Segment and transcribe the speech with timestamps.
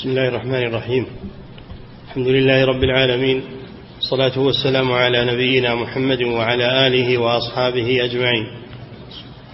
[0.00, 1.06] بسم الله الرحمن الرحيم.
[2.08, 3.42] الحمد لله رب العالمين
[3.98, 8.46] الصلاة والسلام على نبينا محمد وعلى آله وأصحابه أجمعين.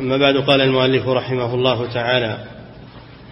[0.01, 2.45] أما بعد قال المؤلف رحمه الله تعالى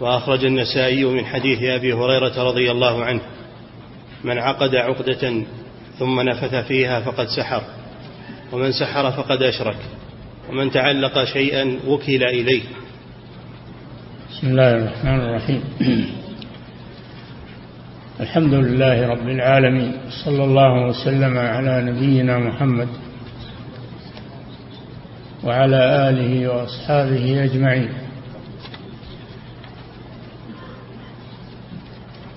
[0.00, 3.20] وأخرج النسائي من حديث أبي هريرة رضي الله عنه
[4.24, 5.42] من عقد عقدة
[5.98, 7.62] ثم نفث فيها فقد سحر
[8.52, 9.78] ومن سحر فقد أشرك
[10.50, 12.62] ومن تعلق شيئا وكل إليه.
[14.30, 15.62] بسم الله الرحمن الرحيم.
[18.20, 19.92] الحمد لله رب العالمين.
[20.24, 22.88] صلى الله وسلم على نبينا محمد
[25.44, 27.88] وعلى آله وأصحابه أجمعين.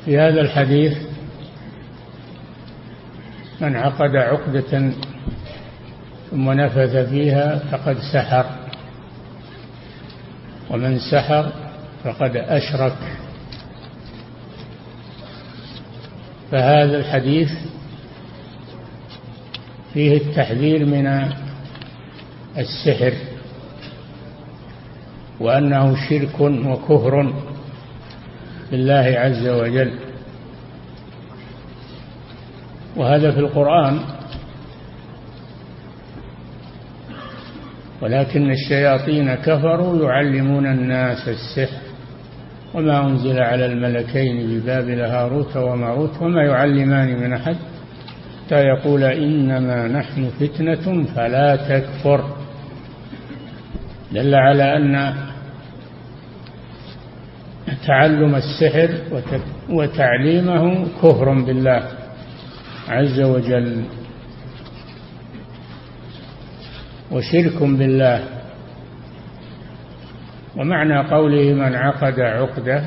[0.05, 0.97] في هذا الحديث
[3.61, 4.91] من عقد عقدة
[6.31, 8.45] ثم نفث فيها فقد سحر
[10.69, 11.51] ومن سحر
[12.03, 12.97] فقد أشرك.
[16.51, 17.49] فهذا الحديث
[19.93, 21.07] فيه التحذير من
[22.57, 23.13] السحر
[25.39, 27.33] وأنه شرك وكفر
[28.71, 29.99] بالله عز وجل.
[32.95, 33.99] وهذا في القرآن
[38.01, 41.86] ولكن الشياطين كفروا يعلمون الناس السحر.
[42.77, 47.55] وما أنزل على الملكين ببابل هاروت وماروت وما يعلمان من أحد.
[48.45, 52.37] حتى يقول إنما نحن فتنة فلا تكفر.
[54.11, 55.13] دل على أن
[57.87, 58.89] تعلم السحر
[59.69, 61.83] وتعليمه كفر بالله
[62.89, 63.83] عز وجل.
[67.11, 68.36] وشرك بالله.
[70.57, 72.83] ومعنى قوله من عقد عقدة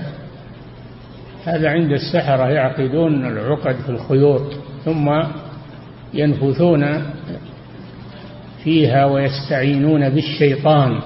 [1.44, 4.52] هذا عند السحرة يعقدون العقد في الخيوط
[4.84, 5.22] ثم
[6.14, 7.02] ينفثون
[8.64, 11.00] فيها ويستعينون بالشيطان.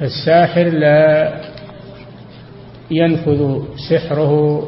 [0.00, 1.32] فالساحر لا
[2.90, 4.62] ينفذ سحره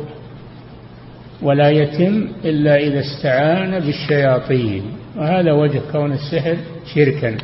[1.42, 4.82] ولا يتم إلا إذا استعان بالشياطين
[5.16, 6.56] وهذا وجه كون السحر
[6.94, 7.36] شركا.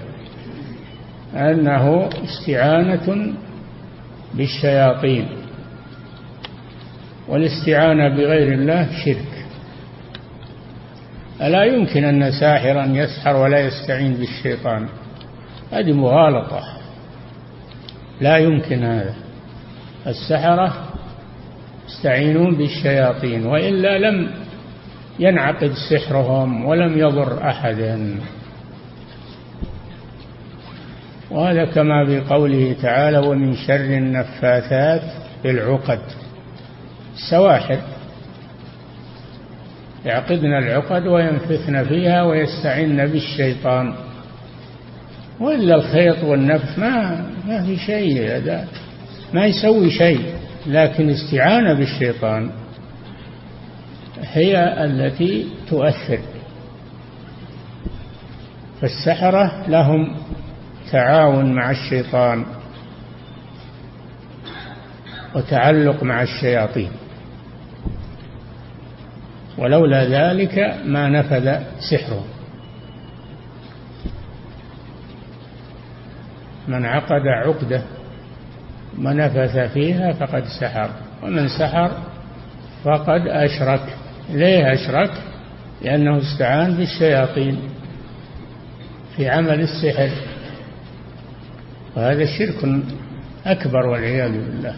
[1.34, 3.34] أنه استعانة
[4.34, 5.28] بالشياطين
[7.28, 9.44] والاستعانة بغير الله شرك.
[11.43, 14.89] ألا يمكن أن ساحرا يسحر ولا يستعين بالشيطان؟
[15.73, 16.61] هذه مغالطة.
[18.21, 19.15] لا يمكن هذا.
[20.06, 20.75] السحرة
[21.89, 24.31] يستعينون بالشياطين وإلا لم
[25.19, 28.17] ينعقد سحرهم ولم يضر أحدا.
[31.31, 35.03] وهذا كما في قوله تعالى ومن شر النفاثات
[35.43, 36.01] في العقد.
[37.15, 37.79] السواحر
[40.05, 43.95] يعقدن العقد وينفثن فيها ويستعن بالشيطان.
[45.41, 48.69] وإلا الخيط والنفث ما ما في شيء هذا
[49.35, 50.21] ما يسوي شيء
[50.67, 52.51] لكن استعانة بالشيطان
[54.33, 56.19] هي التي تؤثر.
[58.81, 60.17] فالسحرة لهم
[60.93, 62.45] تعاون مع الشيطان
[65.34, 66.91] وتعلق مع الشياطين.
[69.59, 71.59] ولولا ذلك ما نفذ
[71.91, 72.25] سحره.
[76.69, 77.83] من عقد عقدة
[78.99, 80.91] ونفث فيها فقد سحر
[81.23, 81.91] ومن سحر
[82.84, 83.97] فقد أشرك.
[84.31, 85.11] ليه أشرك؟
[85.83, 87.59] لأنه استعان بالشياطين
[89.17, 90.11] في عمل السحر.
[91.97, 92.82] وهذا شرك
[93.47, 94.75] أكبر والعياذ بالله.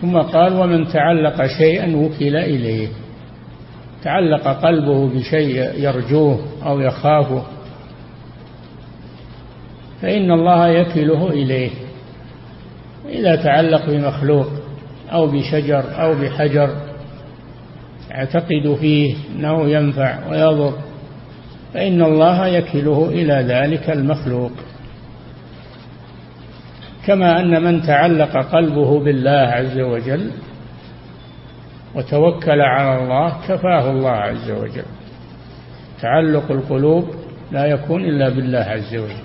[0.00, 2.88] ثم قال ومن تعلق شيئا وكل إليه.
[4.02, 7.42] تعلق قلبه بشيء يرجوه أو يخافه.
[10.02, 11.70] فإن الله يكله إليه.
[13.08, 14.46] إذا تعلق بمخلوق
[15.12, 16.76] أو بشجر أو بحجر
[18.10, 20.89] يعتقد فيه أنه ينفع ويضر.
[21.74, 24.52] فإن الله يكله إلى ذلك المخلوق.
[27.06, 30.30] كما أن من تعلق قلبه بالله عز وجل
[31.94, 34.84] وتوكل على الله كفاه الله عز وجل.
[36.02, 37.14] تعلق القلوب
[37.52, 39.24] لا يكون إلا بالله عز وجل.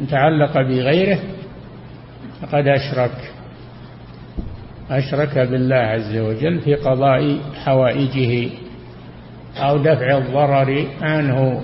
[0.00, 1.18] إن تعلق بغيره
[2.42, 3.32] فقد أشرك.
[4.90, 8.50] أشرك بالله عز وجل في قضاء حوائجه.
[9.56, 11.60] أو دفع الضرر عنه.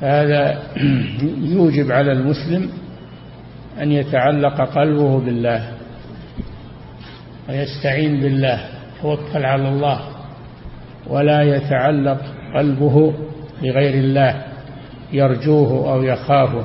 [0.00, 0.62] هذا
[1.54, 2.70] يوجب على المسلم
[3.82, 5.72] أن يتعلق قلبه بالله
[7.48, 8.74] ويستعين بالله
[9.04, 10.00] يتوكل على الله
[11.06, 12.20] ولا يتعلق
[12.54, 13.14] قلبه
[13.62, 14.44] بغير الله
[15.12, 16.64] يرجوه أو يخافه.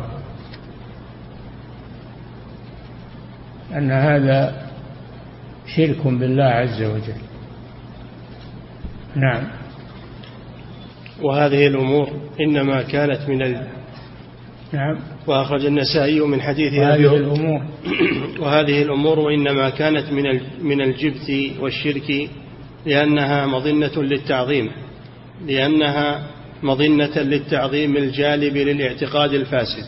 [3.76, 4.68] أن هذا
[5.76, 7.29] شرك بالله عز وجل.
[9.16, 9.48] نعم.
[11.22, 12.10] وهذه الأمور
[12.42, 13.68] إنما كانت من ال...
[14.74, 15.00] نعم.
[15.28, 17.62] وأخرج النسائي من حديث هذه الأمور.
[18.42, 20.24] وهذه الأمور إنما كانت من
[20.62, 22.30] من الجبت والشرك
[22.86, 24.72] لأنها مظنة للتعظيم
[25.48, 26.28] لأنها
[26.64, 29.86] مظنة للتعظيم الجالب للاعتقاد الفاسد.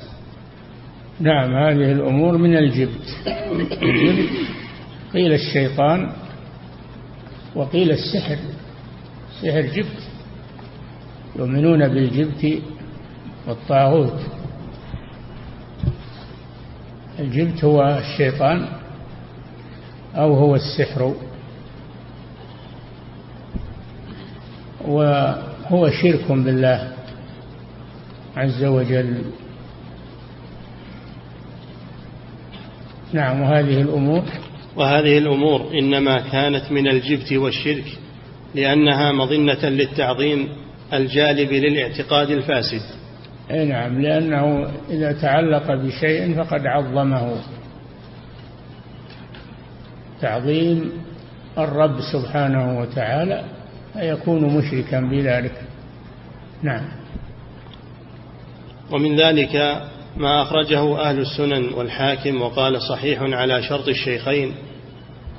[1.20, 2.92] نعم هذه الأمور من الجبت
[3.52, 4.30] الجبت.
[5.14, 6.12] قيل الشيطان
[7.56, 8.38] وقيل السحر.
[9.42, 10.02] سحر جبت
[11.36, 12.62] يؤمنون بالجبت
[13.48, 14.20] والطاغوت.
[17.20, 18.68] الجبت هو الشيطان
[20.16, 21.16] أو هو السحر.
[24.82, 26.92] وهو شرك بالله
[28.38, 29.22] عز وجل.
[33.14, 34.24] نعم وهذه الأمور.
[34.76, 37.98] وهذه الأمور إنما كانت من الجبت والشرك.
[38.56, 40.50] لأنها مظنة للتعظيم
[40.94, 42.82] الجالب للاعتقاد الفاسد.
[43.52, 47.36] أي نعم لأنه إذا تعلق بشيء فقد عظمه.
[50.22, 50.92] تعظيم
[51.58, 53.44] الرب سبحانه وتعالى
[53.94, 55.62] فيكون مشركا بذلك.
[56.64, 57.02] نعم.
[58.92, 59.82] ومن ذلك
[60.18, 64.54] ما أخرجه أهل السنن والحاكم وقال صحيح على شرط الشيخين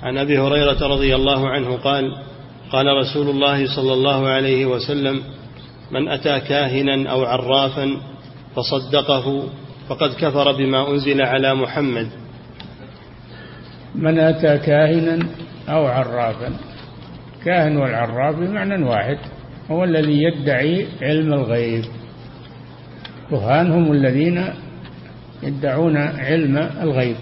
[0.03, 2.17] عن أبي هريرة رضي الله عنه قال
[2.73, 5.23] قال رسول الله صلى الله عليه وسلم
[5.91, 7.97] من أتى كاهنا أو عرافا
[8.57, 9.49] فصدقه
[9.89, 12.09] فقد كفر بما أنزل على محمد.
[13.95, 15.27] من أتى كاهنا
[15.69, 16.57] أو عرافا.
[17.45, 19.19] كاهن والعراف بمعنى واحد
[19.71, 21.85] هو الذي يدعي علم الغيب.
[23.31, 24.45] كهان هم الذين
[25.43, 27.17] يدعون علم الغيب.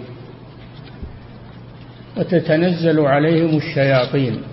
[2.17, 4.50] وتتنزل عليهم الشياطين.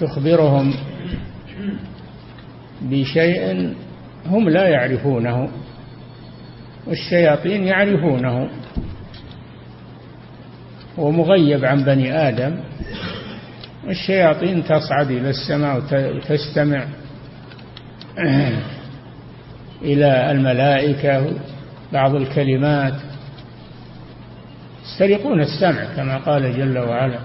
[0.00, 0.74] تخبرهم
[2.82, 3.74] بشيء
[4.26, 5.48] هم لا يعرفونه
[6.86, 8.50] والشياطين يعرفونه
[10.98, 12.56] ومغيب عن بني آدم
[13.86, 15.82] والشياطين تصعد إلى السماء
[16.16, 16.86] وتستمع
[19.82, 21.32] إلى الملائكة
[21.92, 22.94] بعض الكلمات.
[24.84, 27.18] يسترقون السمع كما قال جل وعلا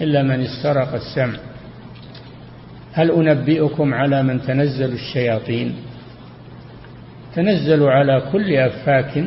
[0.00, 1.38] إلا من استرق السمع.
[2.94, 5.74] هل أنبئكم على من تنزل الشياطين؟
[7.34, 9.24] تنزل على كل أفاك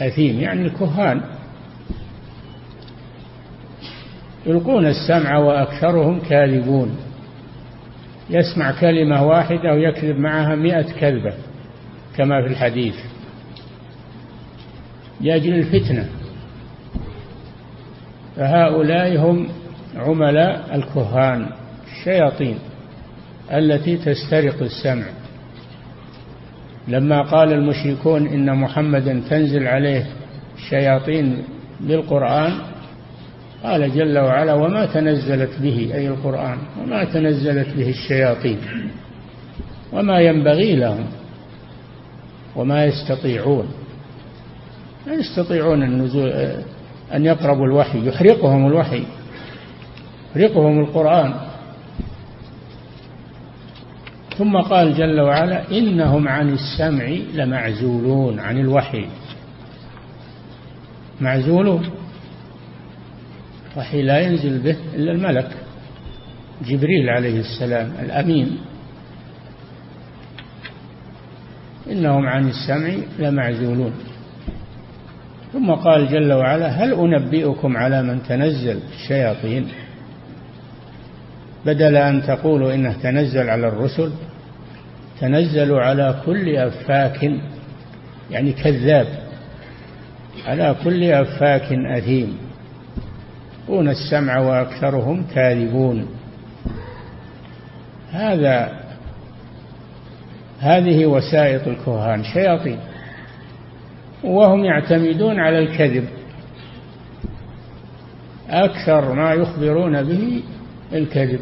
[0.00, 1.20] أثيم يعني الكهان.
[4.46, 6.96] يلقون السمع وأكثرهم كاذبون.
[8.30, 11.32] يسمع كلمة واحدة ويكذب معها مئة كذبة
[12.16, 12.94] كما في الحديث.
[15.20, 16.08] لأجل الفتنة.
[18.36, 19.48] فهؤلاء هم
[19.96, 21.46] عملاء الكهان
[21.92, 22.58] الشياطين.
[23.52, 25.04] التي تسترق السمع.
[26.88, 30.06] لما قال المشركون إن محمدا تنزل عليه
[30.56, 31.44] الشياطين
[31.80, 32.52] بالقرآن
[33.62, 38.58] قال جل وعلا وما تنزلت به أي القرآن وما تنزلت به الشياطين
[39.92, 41.06] وما ينبغي لهم
[42.56, 43.68] وما يستطيعون.
[45.06, 46.28] لا يستطيعون النزول
[47.14, 49.02] أن يقربوا الوحي يحرقهم الوحي
[50.36, 51.47] يحرقهم القرآن.
[54.38, 57.04] ثم قال جل وعلا إنهم عن السمع
[57.34, 59.06] لمعزولون عن الوحي.
[61.20, 61.90] معزولون.
[63.76, 65.50] وحي لا ينزل به إلا الملك.
[66.66, 68.58] جبريل عليه السلام الأمين.
[71.90, 73.92] إنهم عن السمع لمعزولون.
[75.52, 79.68] ثم قال جل وعلا هل أنبئكم على من تنزل الشياطين؟
[81.66, 84.12] بدل أن تقولوا إنه تنزل على الرسل
[85.20, 87.30] تنزل على كل أفاك
[88.30, 89.06] يعني كذاب
[90.46, 92.48] على كل أفاك أثيم.
[93.68, 96.06] يلقون السمع وأكثرهم كاذبون.
[98.12, 98.80] هذا
[100.60, 102.78] هذه وسائط الكهان شياطين.
[104.24, 106.08] وهم يعتمدون على الكذب.
[108.50, 110.42] أكثر ما يخبرون به
[110.92, 111.40] الكذب.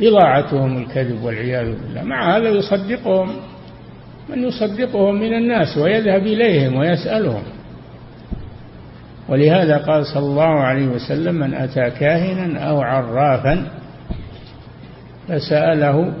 [0.00, 2.02] بضاعتهم الكذب والعياذ بالله.
[2.02, 3.36] مع هذا يصدقهم
[4.28, 7.42] من يصدقهم من الناس ويذهب إليهم ويسألهم.
[9.28, 13.66] ولهذا قال صلى الله عليه وسلم من أتى كاهنا أو عرافا
[15.28, 16.12] فسأله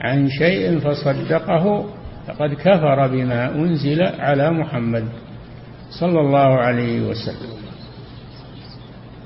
[0.00, 1.84] عن شيء فصدقه
[2.26, 5.04] فقد كفر بما أنزل على محمد
[6.00, 7.58] صلى الله عليه وسلم.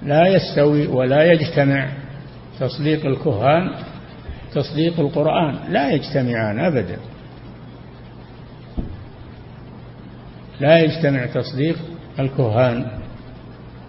[0.03, 1.89] لا يستوي ولا يجتمع
[2.63, 3.71] تصديق الكهان
[4.55, 5.59] تصديق القرآن.
[5.69, 6.97] لا يجتمعان أبدا.
[10.61, 11.77] لا يجتمع تصديق
[12.19, 12.87] الكهان.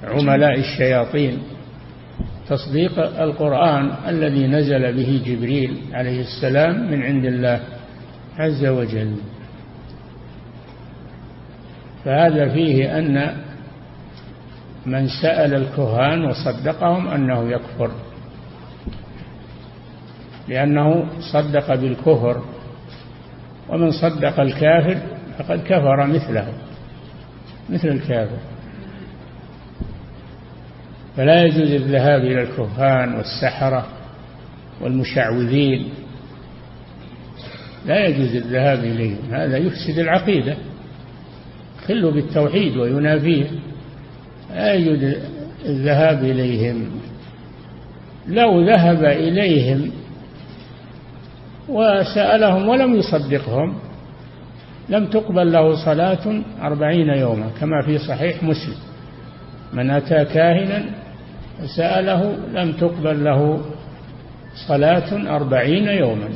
[0.04, 1.38] عملاء الشياطين.
[2.50, 7.60] تصديق القرآن الذي نزل به جبريل عليه السلام من عند الله
[8.38, 9.16] عز وجل.
[12.06, 13.38] فهذا فيه أن
[14.86, 17.92] من سأل الكهان وصدقهم أنه يكفر.
[20.48, 22.44] لأنه صدق بالكفر
[23.70, 24.98] ومن صدق الكافر
[25.38, 26.48] فقد كفر مثله
[27.70, 28.38] مثل الكافر.
[31.18, 33.88] فلا يجوز الذهاب إلى الكهان والسحرة
[34.82, 35.90] والمشعوذين.
[37.86, 40.56] لا يجوز الذهاب إليهم هذا يفسد العقيدة
[41.88, 43.46] خل بالتوحيد وينافيه.
[44.54, 45.16] لا يجوز
[45.66, 46.90] الذهاب إليهم.
[48.28, 49.92] لو ذهب إليهم
[51.70, 53.74] وسألهم ولم يصدقهم.
[54.90, 58.76] لم تقبل له صلاة أربعين يوما كما في صحيح مسلم.
[59.74, 60.84] من أتى كاهنا
[61.78, 63.62] سأله لم تقبل له
[64.68, 66.30] صلاة أربعين يوما.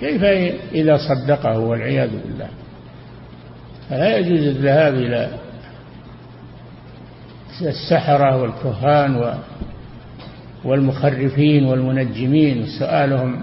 [0.00, 0.24] كيف
[0.72, 2.48] إذا صدقه والعياذ بالله؟
[3.90, 5.28] فلا يجوز الذهاب إلى
[7.62, 9.34] السحرة والكهان
[10.64, 12.66] والمخرفين والمنجمين.
[12.78, 13.42] سؤالهم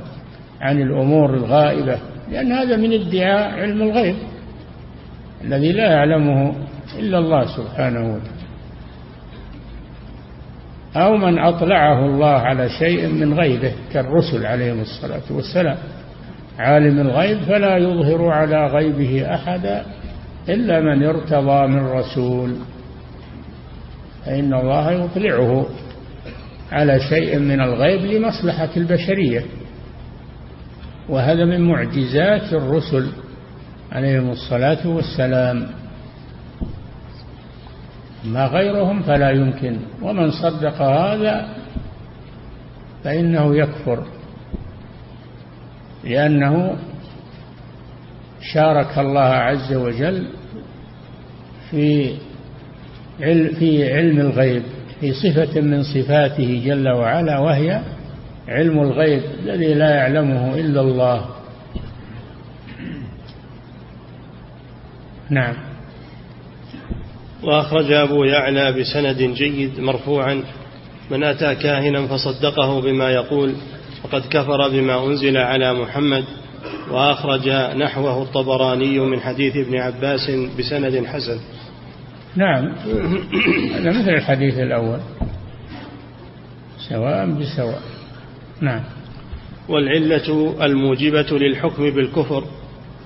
[0.63, 1.97] عن الأمور الغائبة
[2.31, 4.15] لأن هذا من ادعاء علم الغيب
[5.43, 6.55] الذي لا يعلمه
[6.99, 8.43] إلا الله سبحانه وتعالى.
[10.95, 15.77] أو من أطلعه الله على شيء من غيبه كالرسل عليهم الصلاة والسلام.
[16.59, 19.85] عالم الغيب فلا يظهر على غيبه أحدا
[20.49, 22.55] إلا من ارتضى من رسول.
[24.25, 25.65] فإن الله يطلعه
[26.71, 29.41] على شيء من الغيب لمصلحة البشرية.
[31.09, 33.11] وهذا من معجزات الرسل
[33.91, 35.67] عليهم الصلاة والسلام.
[38.23, 39.77] ما غيرهم فلا يمكن.
[40.01, 41.47] ومن صدق هذا
[43.03, 44.03] فإنه يكفر
[46.03, 46.75] لأنه
[48.41, 50.27] شارك الله عز وجل
[51.71, 52.15] في
[53.59, 54.63] في علم الغيب
[54.99, 57.81] في صفة من صفاته جل وعلا وهي
[58.47, 61.25] علم الغيب الذي لا يعلمه إلا الله.
[65.29, 65.55] نعم.
[67.43, 70.43] وأخرج أبو يعلى بسند جيد مرفوعا
[71.11, 73.55] من أتى كاهنا فصدقه بما يقول
[74.03, 76.23] فقد كفر بما أنزل على محمد
[76.91, 81.39] وأخرج نحوه الطبراني من حديث ابن عباس بسند حسن.
[82.35, 82.75] نعم.
[83.75, 84.99] هذا مثل الحديث الأول
[86.89, 87.92] سواء بسواء
[88.61, 88.83] نعم.
[89.69, 92.43] والعلة الموجبة للحكم بالكفر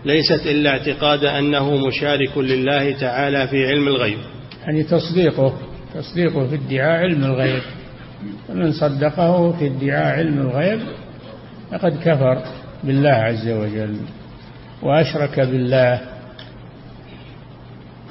[0.06, 4.18] ليست إلا اعتقاد أنه مشارك لله تعالى في علم الغيب.
[4.66, 5.54] يعني تصديقه
[5.94, 7.62] تصديقه في ادعاء علم الغيب.
[8.48, 10.80] فمن صدقه في ادعاء علم الغيب
[11.72, 12.44] فقد كفر
[12.84, 13.98] بالله عز وجل
[14.82, 16.02] وأشرك بالله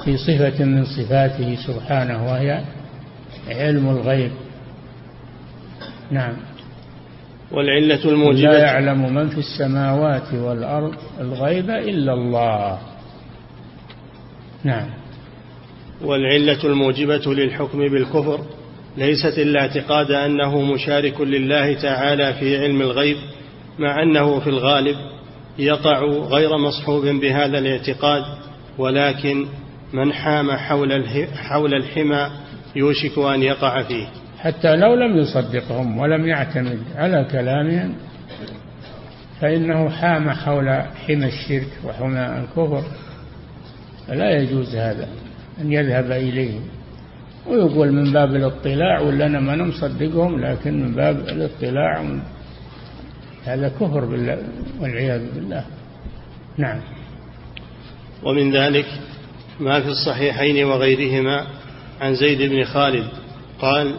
[0.05, 2.64] في صفة من صفاته سبحانه وهي
[3.49, 4.31] علم الغيب.
[6.11, 6.33] نعم.
[7.52, 8.52] والعلة الموجبة.
[8.52, 12.78] لا يعلم من في السماوات والأرض الغيب إلا الله.
[14.64, 14.90] نعم.
[16.04, 18.40] والعلة الموجبة للحكم بالكفر
[18.96, 23.16] ليست إلا اعتقاد أنه مشارك لله تعالى في علم الغيب
[23.78, 24.96] مع أنه في الغالب
[25.58, 28.24] يقع غير مصحوب بهذا الاعتقاد
[28.78, 29.46] ولكن
[29.92, 32.30] من حام حول حول الحمى
[32.76, 34.06] يوشك أن يقع فيه.
[34.38, 37.95] حتى لو لم يصدقهم ولم يعتمد على كلامهم
[39.40, 42.83] فإنه حام حول حمى الشرك وحمى الكفر.
[44.09, 45.09] فلا يجوز هذا
[45.61, 46.62] أن يذهب إليهم
[47.47, 52.05] ويقول من باب الاطلاع ولا أنا ما نصدقهم لكن من باب الاطلاع
[53.45, 54.38] هذا كفر بالله
[54.81, 55.64] والعياذ بالله.
[56.59, 56.81] نعم.
[58.23, 58.87] ومن ذلك
[59.61, 61.47] ما في الصحيحين وغيرهما
[62.00, 63.07] عن زيد بن خالد
[63.61, 63.95] قال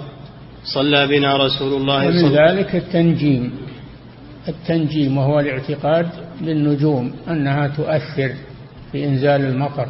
[0.73, 3.67] صلى بنا رسول الله ومن ذلك التنجيم
[4.47, 6.09] التنجيم وهو الاعتقاد
[6.41, 8.33] بالنجوم أنها تؤثر
[8.91, 9.87] في إنزال المطر.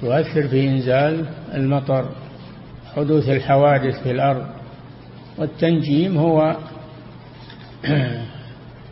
[0.00, 2.08] تؤثر في إنزال المطر
[2.96, 4.46] حدوث الحوادث في الأرض.
[5.38, 6.56] والتنجيم هو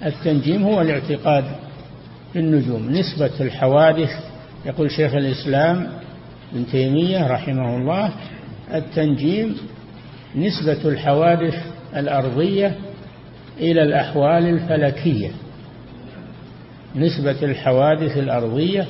[0.07, 1.45] التنجيم هو الاعتقاد
[2.33, 4.11] في النجوم نسبة الحوادث
[4.67, 5.89] يقول شيخ الإسلام
[6.53, 8.13] ابن تيمية رحمه الله
[8.75, 9.57] التنجيم
[10.37, 11.55] نسبة الحوادث
[11.97, 12.75] الأرضية
[13.61, 15.31] إلى الأحوال الفلكية.
[16.97, 18.87] نسبة الحوادث الأرضية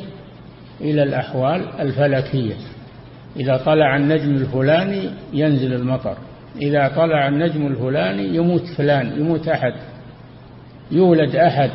[0.81, 2.55] إلى الأحوال الفلكية.
[3.37, 6.17] إذا طلع النجم الفلاني ينزل المطر.
[6.63, 9.73] إذا طلع النجم الفلاني يموت فلان يموت أحد.
[10.91, 11.71] يولد أحد.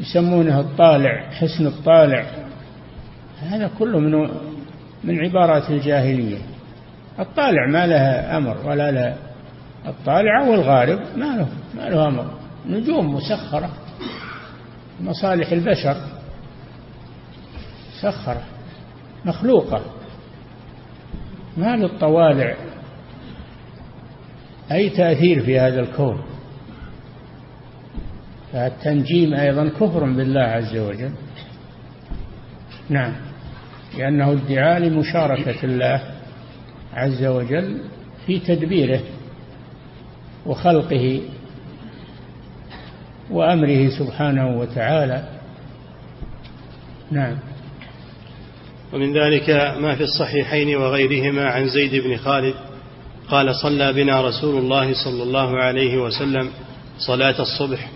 [0.00, 2.26] يسمونه الطالع حسن الطالع.
[3.40, 4.28] هذا كله من
[5.04, 6.38] من عبارات الجاهلية.
[7.20, 9.14] الطالع ما لها أمر ولا لا
[9.86, 12.30] الطالع والغارب ما له ما له أمر.
[12.66, 13.70] نجوم مسخرة
[15.00, 15.96] مصالح البشر
[17.98, 18.42] مسخرة
[19.24, 19.80] مخلوقة.
[21.56, 22.54] ما للطوالع
[24.72, 26.24] أي تأثير في هذا الكون.
[28.52, 31.12] فالتنجيم أيضا كفر بالله عز وجل.
[32.88, 33.12] نعم
[33.98, 36.19] لأنه ادعاء لمشاركة الله.
[36.94, 37.80] عز وجل
[38.26, 39.00] في تدبيره
[40.46, 41.20] وخلقه
[43.30, 45.28] وأمره سبحانه وتعالى.
[47.10, 47.38] نعم.
[48.92, 52.54] ومن ذلك ما في الصحيحين وغيرهما عن زيد بن خالد
[53.28, 56.50] قال صلى بنا رسول الله صلى الله عليه وسلم
[56.98, 57.90] صلاة الصبح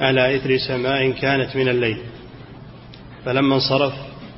[0.00, 1.98] على إثر سماء كانت من الليل.
[3.24, 3.92] فلما انصرف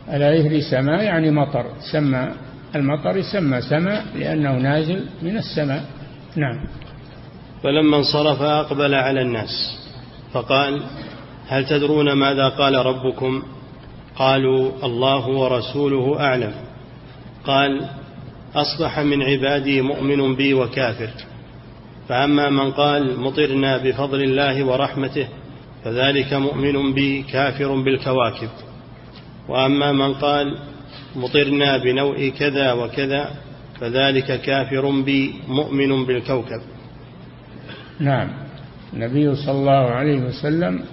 [0.08, 2.32] على إثر سماء يعني مطر سمى
[2.74, 5.84] المطر يسمى سماء لأنه نازل من السماء.
[6.36, 6.66] نعم.
[7.62, 9.78] فلما انصرف أقبل على الناس
[10.32, 10.82] فقال
[11.48, 13.42] هل تدرون ماذا قال ربكم؟
[14.16, 16.52] قالوا الله ورسوله أعلم.
[17.44, 17.88] قال
[18.54, 21.10] أصبح من عبادي مؤمن بي وكافر.
[22.08, 25.28] فأما من قال مطرنا بفضل الله ورحمته
[25.84, 28.50] فذلك مؤمن بي كافر بالكواكب.
[29.48, 30.58] وأما من قال
[31.16, 33.30] مطرنا بنوء كذا وكذا
[33.80, 36.60] فذلك كافر بي مؤمن بالكوكب.
[38.00, 38.30] نعم.
[38.92, 40.84] النبي صلى الله عليه وسلم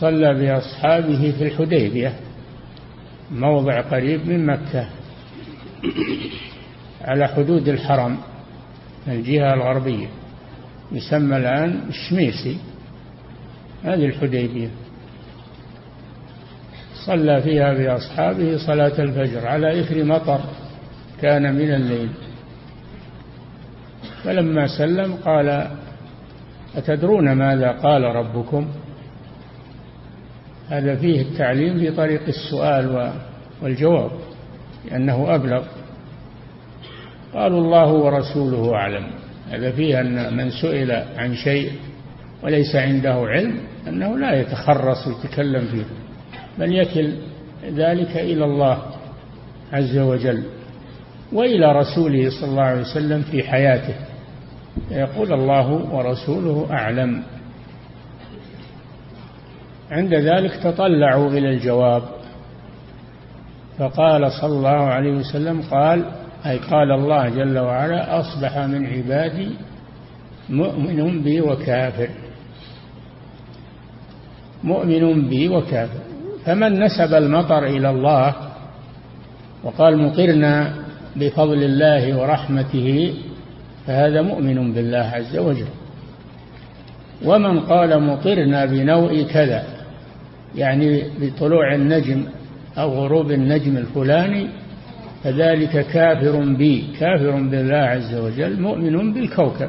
[0.00, 2.14] صلى بأصحابه في الحديبية
[3.30, 4.88] موضع قريب من مكة
[7.00, 8.18] على حدود الحرم
[9.08, 10.06] الجهة الغربية
[10.92, 12.58] يسمى الآن الشميسي
[13.84, 14.68] هذه الحديبية.
[17.06, 20.40] صلى فيها بأصحابه صلاة الفجر على إثر مطر
[21.22, 22.08] كان من الليل.
[24.24, 25.68] فلما سلم قال
[26.76, 28.68] أتدرون ماذا قال ربكم؟
[30.68, 33.12] هذا فيه التعليم في طريق السؤال
[33.62, 34.10] والجواب
[34.90, 35.64] لأنه أبلغ.
[37.34, 39.06] قالوا الله ورسوله أعلم.
[39.50, 41.72] هذا فيه أن من سئل عن شيء
[42.42, 45.84] وليس عنده علم أنه لا يتخرص ويتكلم فيه.
[46.58, 47.12] بل يكل
[47.64, 48.82] ذلك إلى الله
[49.72, 50.42] عز وجل
[51.32, 53.94] وإلى رسوله صلى الله عليه وسلم في حياته.
[54.90, 57.22] يقول الله ورسوله أعلم.
[59.90, 62.02] عند ذلك تطلعوا إلى الجواب.
[63.78, 66.04] فقال صلى الله عليه وسلم قال
[66.46, 69.50] أي قال الله جل وعلا أصبح من عبادي
[70.50, 72.08] مؤمن بي وكافر.
[74.64, 76.13] مؤمن بي وكافر.
[76.46, 78.34] فمن نسب المطر إلى الله
[79.64, 80.74] وقال مطرنا
[81.16, 83.14] بفضل الله ورحمته
[83.86, 85.66] فهذا مؤمن بالله عز وجل.
[87.24, 89.64] ومن قال مطرنا بنوء كذا
[90.56, 92.24] يعني بطلوع النجم
[92.78, 94.48] أو غروب النجم الفلاني
[95.24, 99.68] فذلك كافر بي كافر بالله عز وجل مؤمن بالكوكب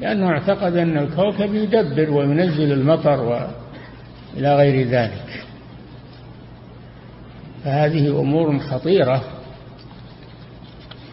[0.00, 5.44] لأنه اعتقد أن الكوكب يدبر وينزل المطر وإلى غير ذلك.
[7.64, 9.24] فهذه أمور خطيرة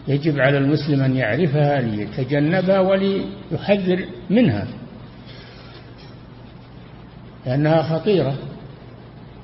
[0.08, 4.66] يجب على المسلم أن يعرفها ليتجنبها وليحذر منها
[7.46, 8.34] لأنها خطيرة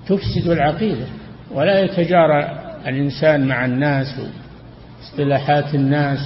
[0.07, 1.07] تفسد العقيدة
[1.51, 4.21] ولا يتجارى الإنسان مع الناس
[5.01, 6.19] واصطلاحات الناس.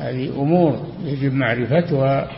[0.00, 2.30] هذه أمور يجب معرفتها.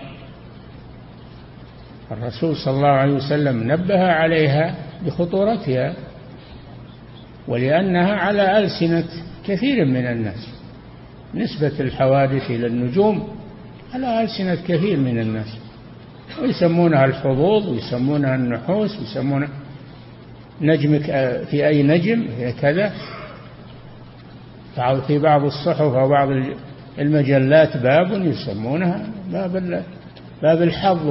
[2.11, 4.75] الرسول صلى الله عليه وسلم نبه عليها
[5.07, 5.95] بخطورتها.
[7.51, 9.05] ولأنها على ألسنة
[9.47, 10.49] كثير من الناس.
[11.35, 13.29] نسبة الحوادث إلى النجوم
[13.95, 15.57] على ألسنة كثير من الناس.
[16.43, 19.49] ويسمونها الحظوظ ويسمونها النحوس ويسمونها
[20.61, 21.05] نجمك
[21.51, 22.27] في أي نجم
[22.61, 22.93] كذا.
[25.07, 26.29] في بعض الصحف أو بعض
[26.99, 29.85] المجلات باب يسمونها باب
[30.43, 31.09] باب الحظ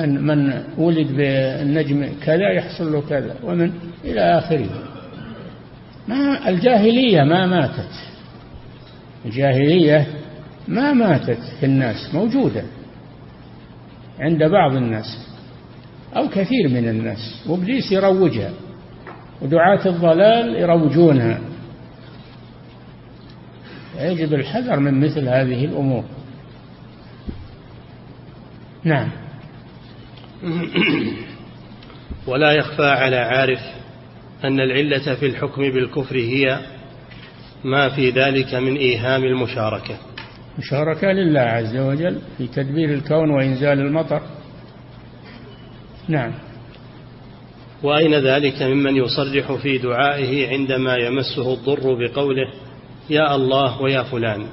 [0.00, 3.72] من من ولد بالنجم كذا يحصل له كذا ومن
[4.04, 4.68] إلى آخره.
[6.08, 7.92] ما الجاهلية ما ماتت.
[9.24, 10.06] الجاهلية
[10.68, 12.62] ما ماتت في الناس موجودة
[14.20, 15.28] عند بعض الناس
[16.16, 18.50] أو كثير من الناس وإبليس يروجها
[19.42, 21.40] ودعاة الضلال يروجونها.
[24.00, 26.04] يجب الحذر من مثل هذه الأمور.
[28.84, 29.08] نعم.
[32.28, 33.60] ولا يخفى على عارف
[34.44, 36.58] أن العلة في الحكم بالكفر هي
[37.64, 39.94] ما في ذلك من إيهام المشاركة.
[40.58, 44.22] مشاركة لله عز وجل في تدبير الكون وإنزال المطر.
[46.08, 46.32] نعم.
[47.82, 52.52] وأين ذلك ممن يصرح في دعائه عندما يمسه الضر بقوله
[53.10, 54.46] يا الله ويا فلان؟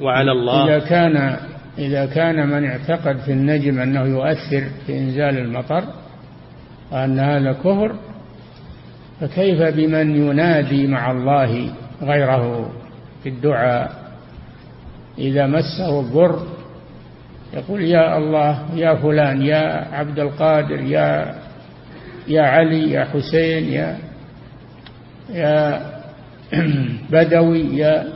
[0.00, 1.38] وعلى الله إذا كان
[1.78, 5.84] إذا كان من اعتقد في النجم أنه يؤثر في إنزال المطر
[6.92, 7.96] وأن هذا كفر
[9.20, 11.70] فكيف بمن ينادي مع الله
[12.02, 12.70] غيره
[13.22, 14.06] في الدعاء؟
[15.18, 16.46] إذا مسه الضر
[17.54, 21.34] يقول يا الله يا فلان يا عبد القادر يا
[22.28, 23.98] يا علي يا حسين يا
[25.30, 25.80] يا
[27.12, 28.15] بدوي يا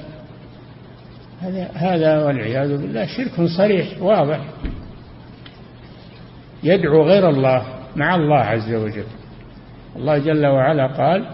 [1.41, 4.41] هذا هذا والعياذ بالله شرك صريح واضح.
[6.63, 7.65] يدعو غير الله
[7.97, 9.05] مع الله عز وجل.
[9.97, 11.27] الله جل وعلا قال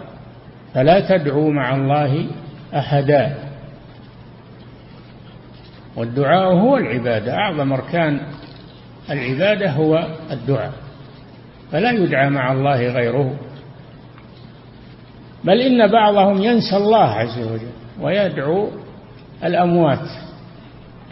[0.74, 2.26] فلا تدعوا مع الله
[2.74, 3.36] أحدا.
[5.96, 8.20] والدعاء هو العبادة أعظم أركان
[9.10, 10.72] العبادة هو الدعاء.
[11.72, 13.36] فلا يدعى مع الله غيره.
[15.44, 18.70] بل إن بعضهم ينسى الله عز وجل ويدعو
[19.44, 20.08] الأموات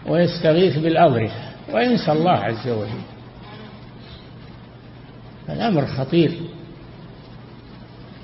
[0.06, 3.02] ويستغيث بالأضرحة وينسى الله عز وجل.
[5.48, 6.32] الأمر خطير.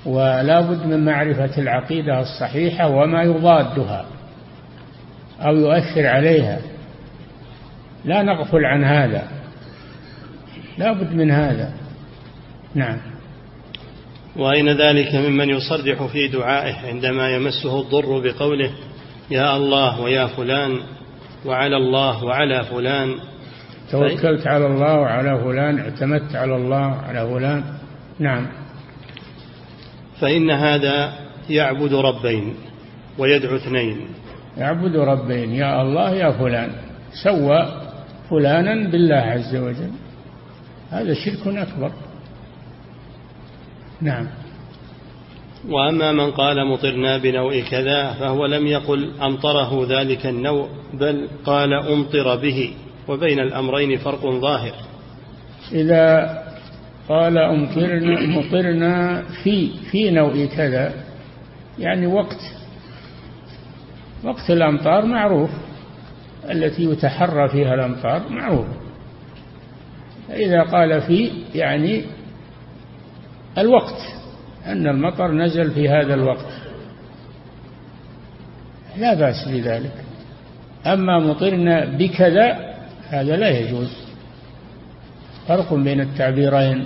[0.05, 4.05] ولا بد من معرفة العقيدة الصحيحة وما يضادها
[5.41, 6.59] أو يؤثر عليها.
[8.05, 9.27] لا نغفل عن هذا.
[10.77, 11.73] لا بد من هذا.
[12.75, 12.97] نعم.
[14.35, 18.71] وأين ذلك ممن يصرح في دعائه عندما يمسه الضر بقوله
[19.31, 20.79] يا الله ويا فلان
[21.45, 23.15] وعلى الله وعلى فلان.
[23.91, 27.63] توكلت على الله وعلى فلان اعتمدت على الله وعلى فلان.
[28.19, 28.47] نعم.
[30.19, 31.13] فإن هذا
[31.49, 32.55] يعبد ربين
[33.17, 34.07] ويدعو اثنين.
[34.57, 36.71] يعبد ربين يا الله يا فلان.
[37.23, 37.59] سوى
[38.29, 39.91] فلانا بالله عز وجل.
[40.91, 41.91] هذا شرك أكبر.
[44.01, 44.27] نعم.
[45.69, 52.35] وأما من قال مطرنا بنوء كذا فهو لم يقل أمطره ذلك النوء بل قال أمطر
[52.35, 52.73] به
[53.07, 54.73] وبين الأمرين فرق ظاهر.
[55.71, 56.37] إذا
[57.09, 60.93] قال أمطرنا مطرنا في في نوء كذا
[61.79, 62.39] يعني وقت.
[64.23, 65.49] وقت الأمطار معروف
[66.51, 68.65] التي يتحرى فيها الأمطار معروف.
[70.29, 72.03] إذا قال في يعني
[73.57, 74.20] الوقت.
[74.65, 76.45] أن المطر نزل في هذا الوقت.
[78.97, 79.93] لا بأس بذلك.
[80.85, 82.75] أما مطرنا بكذا
[83.09, 83.97] هذا لا يجوز.
[85.47, 86.85] فرق بين التعبيرين.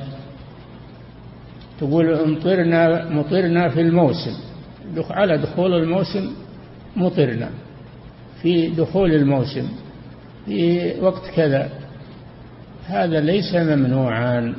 [1.79, 4.37] تقول امطرنا مطرنا في الموسم.
[5.09, 6.31] على دخول الموسم
[6.95, 7.49] مطرنا.
[8.41, 9.69] في دخول الموسم
[10.45, 11.69] في وقت كذا.
[12.87, 14.55] هذا ليس ممنوعا.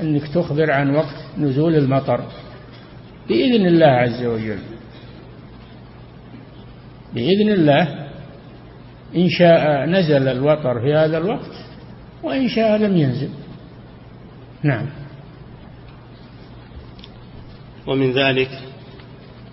[0.00, 2.20] إنك تخبر عن وقت نزول المطر.
[3.28, 4.58] بإذن الله عز وجل.
[7.14, 8.08] بإذن الله
[9.16, 11.52] إن شاء نزل الوطر في هذا الوقت
[12.22, 13.30] وإن شاء لم ينزل.
[14.62, 14.86] نعم.
[17.86, 18.50] ومن ذلك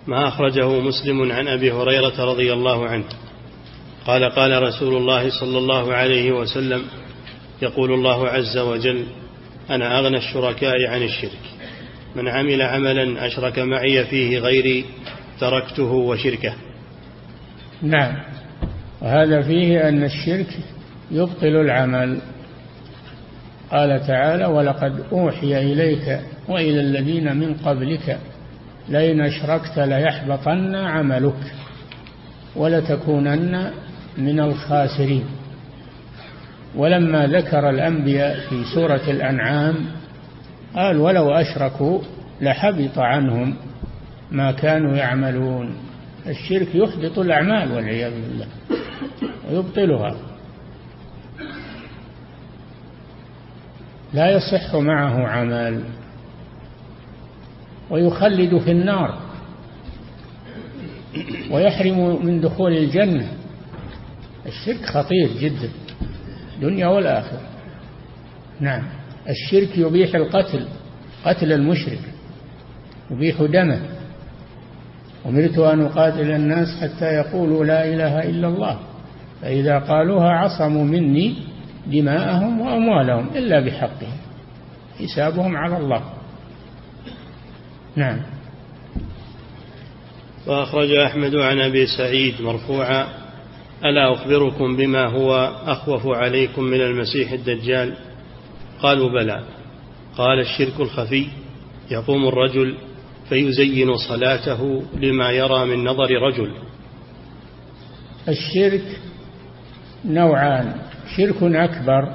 [0.06, 3.04] ما أخرجه مسلم عن أبي هريرة رضي الله عنه.
[4.06, 6.82] قال قال رسول الله صلى الله عليه وسلم
[7.62, 9.06] يقول الله عز وجل
[9.70, 11.40] أنا أغنى الشركاء عن الشرك.
[12.16, 14.84] من عمل عملا أشرك معي فيه غيري
[15.40, 16.54] تركته وشركه.
[17.82, 18.14] نعم.
[19.00, 20.58] وهذا فيه أن الشرك
[21.10, 22.18] يبطل العمل.
[23.70, 28.18] قال تعالى ولقد أوحي إليك وإلى الذين من قبلك
[28.88, 31.54] لئن أشركت ليحبطن عملك
[32.56, 33.70] ولتكونن
[34.18, 35.24] من الخاسرين.
[36.76, 39.74] ولما ذكر الأنبياء في سورة الأنعام
[40.74, 42.00] قال ولو أشركوا
[42.40, 43.56] لحبط عنهم
[44.30, 45.74] ما كانوا يعملون.
[46.26, 48.46] الشرك يحبط الأعمال والعياذ بالله
[49.50, 50.16] ويبطلها.
[54.14, 55.84] لا يصح معه عمل
[57.90, 59.18] ويخلد في النار
[61.50, 63.28] ويحرم من دخول الجنة.
[64.46, 65.68] الشرك خطير جدا.
[66.62, 67.40] الدنيا والآخرة.
[68.60, 68.82] نعم.
[69.28, 70.66] الشرك يبيح القتل
[71.24, 72.00] قتل المشرك
[73.10, 73.80] يبيح دمه.
[75.26, 78.78] أمرت أن أقاتل الناس حتى يقولوا لا إله إلا الله.
[79.42, 81.34] فإذا قالوها عصموا مني
[81.86, 84.16] دماءهم وأموالهم إلا بحقهم
[84.98, 86.02] حسابهم على الله.
[87.96, 88.20] نعم.
[90.46, 93.21] وأخرج أحمد عن أبي سعيد مرفوعا
[93.84, 95.34] ألا أخبركم بما هو
[95.66, 97.94] أخوف عليكم من المسيح الدجال؟
[98.82, 99.42] قالوا بلى.
[100.16, 101.26] قال الشرك الخفي.
[101.90, 102.76] يقوم الرجل
[103.28, 106.52] فيزين صلاته لما يرى من نظر رجل.
[108.28, 109.00] الشرك
[110.04, 110.74] نوعان.
[111.16, 112.08] شرك أكبر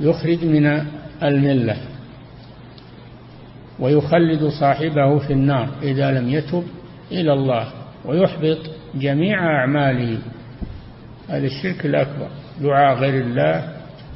[0.00, 0.86] يخرج من
[1.22, 1.76] الملة
[3.78, 6.64] ويخلد صاحبه في النار إذا لم يتب
[7.12, 7.72] إلى الله
[8.04, 8.58] ويحبط
[8.94, 10.18] جميع أعماله.
[11.28, 12.28] هذا الشرك الأكبر.
[12.60, 13.74] دعاء غير الله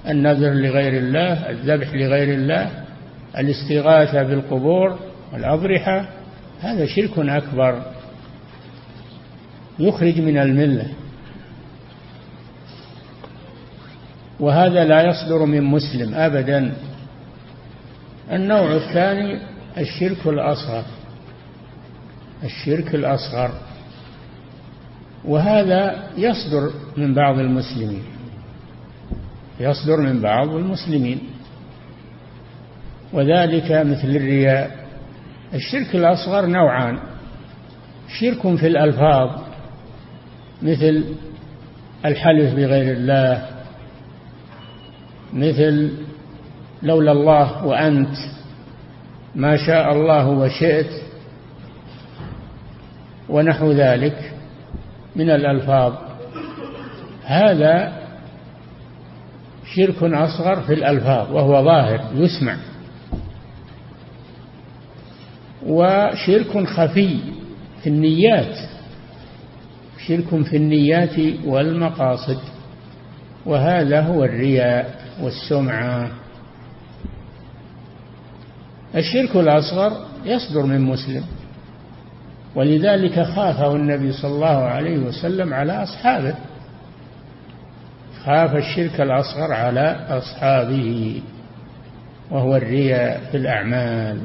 [0.08, 2.70] النذر لغير الله الذبح لغير الله
[3.38, 4.98] الاستغاثة بالقبور
[5.32, 6.08] والأضرحة
[6.60, 7.82] هذا شرك أكبر.
[9.78, 10.88] يخرج من الملة.
[14.40, 16.72] وهذا لا يصدر من مسلم ابدا.
[18.32, 19.38] النوع الثاني
[19.78, 20.84] الشرك الأصغر.
[22.44, 23.50] الشرك الأصغر.
[25.28, 28.02] وهذا يصدر من بعض المسلمين.
[29.60, 31.20] يصدر من بعض المسلمين.
[33.12, 34.86] وذلك مثل الرياء.
[35.54, 36.98] الشرك الأصغر نوعان.
[38.08, 39.30] شرك في الألفاظ
[40.62, 41.04] مثل
[42.04, 43.46] الحلف بغير الله
[45.32, 45.92] مثل
[46.82, 48.16] لولا الله وأنت
[49.34, 50.90] ما شاء الله وشئت
[53.28, 54.37] ونحو ذلك.
[55.18, 55.92] من الألفاظ.
[57.24, 57.92] هذا
[59.74, 62.56] شرك أصغر في الألفاظ وهو ظاهر يسمع.
[65.66, 67.18] وشرك خفي
[67.82, 68.56] في النيات
[70.06, 72.38] شرك في النيات والمقاصد.
[73.46, 76.10] وهذا هو الرياء والسمعة
[78.96, 79.92] الشرك الأصغر
[80.24, 81.24] يصدر من مسلم.
[82.58, 86.34] ولذلك خافه النبي صلى الله عليه وسلم على أصحابه.
[88.24, 91.22] خاف الشرك الأصغر على أصحابه
[92.30, 94.18] وهو الرياء في الأعمال.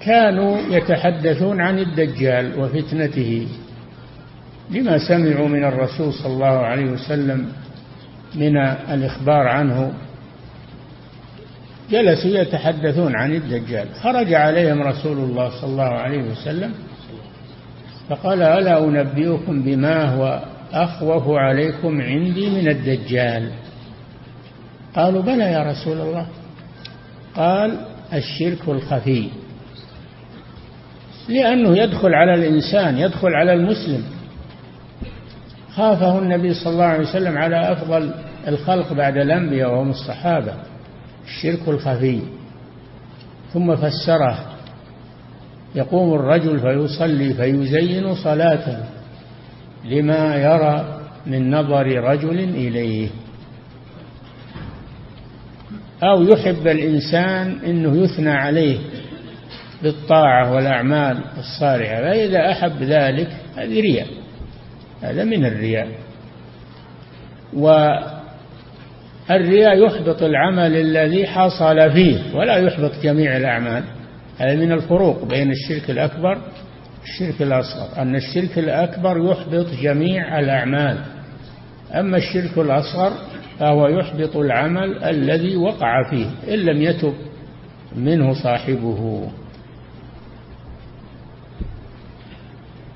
[0.00, 3.48] كانوا يتحدثون عن الدجال وفتنته
[4.70, 7.52] لما سمعوا من الرسول صلى الله عليه وسلم
[8.34, 9.92] من الإخبار عنه
[11.90, 13.88] جلسوا يتحدثون عن الدجال.
[14.02, 16.72] خرج عليهم رسول الله صلى الله عليه وسلم
[18.08, 23.50] فقال ألا أنبئكم بما هو أخوف عليكم عندي من الدجال؟
[24.96, 26.26] قالوا بلى يا رسول الله.
[27.36, 27.78] قال
[28.12, 29.28] الشرك الخفي.
[31.28, 34.04] لأنه يدخل على الإنسان يدخل على المسلم.
[35.76, 38.10] خافه النبي صلى الله عليه وسلم على أفضل
[38.48, 40.52] الخلق بعد الأنبياء وهم الصحابة.
[41.28, 42.20] الشرك الخفي.
[43.52, 44.44] ثم فسره.
[45.74, 48.78] يقوم الرجل فيصلي فيزين صلاته
[49.84, 53.08] لما يرى من نظر رجل إليه.
[56.02, 58.78] أو يحب الإنسان أنه يثنى عليه
[59.82, 64.06] بالطاعة والأعمال الصالحة فإذا أحب ذلك هذه رياء.
[65.02, 65.88] هذا من الرياء.
[69.30, 73.84] والرياء يحبط العمل الذي حصل فيه ولا يحبط جميع الأعمال.
[74.38, 76.38] هذا من الفروق بين الشرك الأكبر
[77.00, 78.02] والشرك الأصغر.
[78.02, 80.98] أن الشرك الأكبر يحبط جميع الأعمال.
[81.94, 83.12] أما الشرك الأصغر
[83.58, 86.54] فهو يحبط العمل الذي وقع فيه.
[86.54, 87.14] إن لم يتب
[87.96, 89.30] منه صاحبه.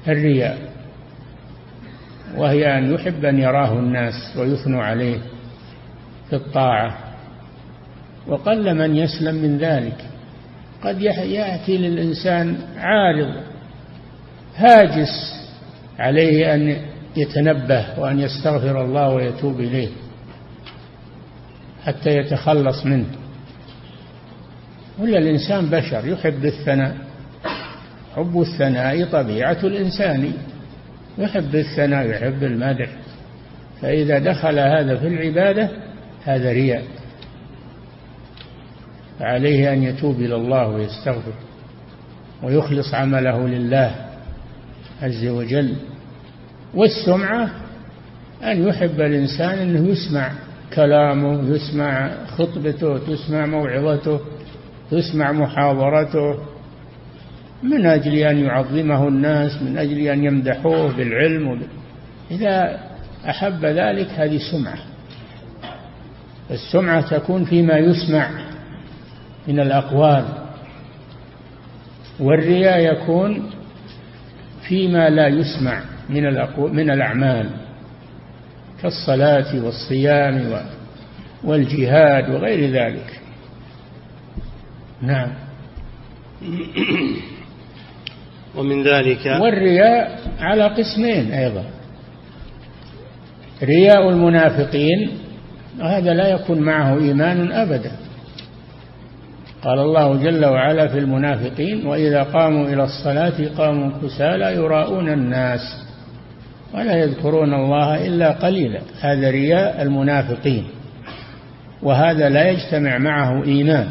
[0.09, 0.59] الرياء.
[2.37, 5.19] وهي أن يحب أن يراه الناس ويثنوا عليه.
[6.33, 6.99] في الطاعة.
[8.27, 10.05] وقل من يسلم من ذلك.
[10.85, 13.35] قد يأتي للإنسان عارض
[14.57, 15.35] هاجس
[15.99, 16.77] عليه أن
[17.17, 19.89] يتنبه وأن يستغفر الله ويتوب إليه
[21.85, 23.07] حتى يتخلص منه.
[24.99, 26.97] ولا الإنسان بشر يحب الثناء.
[28.17, 30.33] حب الثناء طبيعة الإنسان.
[31.19, 32.89] يحب الثناء يحب المدح.
[33.81, 35.92] فإذا دخل هذا في العبادة
[36.25, 36.85] هذا رياء.
[39.19, 41.33] فعليه أن يتوب إلى الله ويستغفر
[42.43, 43.95] ويخلص عمله لله
[45.03, 45.77] عز وجل.
[46.75, 47.51] والسمعة
[48.45, 50.33] أن يحب الإنسان أنه يسمع
[50.75, 54.21] كلامه يسمع خطبته تسمع موعظته
[54.91, 56.39] تسمع محاضرته
[57.63, 61.63] من أجل أن يعظمه الناس من أجل أن يمدحوه بالعلم
[62.31, 62.81] إذا
[63.29, 64.79] أحب ذلك هذه سمعة.
[66.51, 68.31] السمعة تكون فيما يسمع
[69.49, 70.25] من الأقوال
[72.21, 73.51] والرياء يكون
[74.69, 76.23] فيما لا يسمع من
[76.59, 77.51] من الأعمال
[78.83, 80.63] كالصلاة والصيام
[81.45, 83.21] والجهاد وغير ذلك.
[85.03, 85.29] نعم.
[88.57, 91.65] ومن ذلك والرياء على قسمين أيضا.
[93.63, 95.22] رياء المنافقين
[95.81, 97.93] هذا لا يكون معه إيمان أبدا.
[99.63, 105.61] قال الله جل وعلا في المنافقين وإذا قاموا إلى الصلاة قاموا كسالى يراءون الناس
[106.75, 108.81] ولا يذكرون الله إلا قليلا.
[109.01, 110.65] هذا رياء المنافقين
[111.83, 113.91] وهذا لا يجتمع معه إيمان.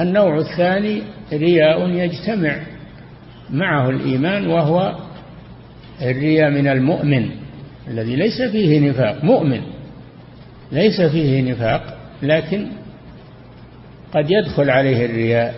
[0.00, 2.56] النوع الثاني رياء يجتمع
[3.50, 4.94] معه الإيمان وهو
[6.02, 7.41] الرياء من المؤمن.
[7.88, 9.60] الذي ليس فيه نفاق مؤمن
[10.72, 12.66] ليس فيه نفاق لكن
[14.14, 15.54] قد يدخل عليه الرياء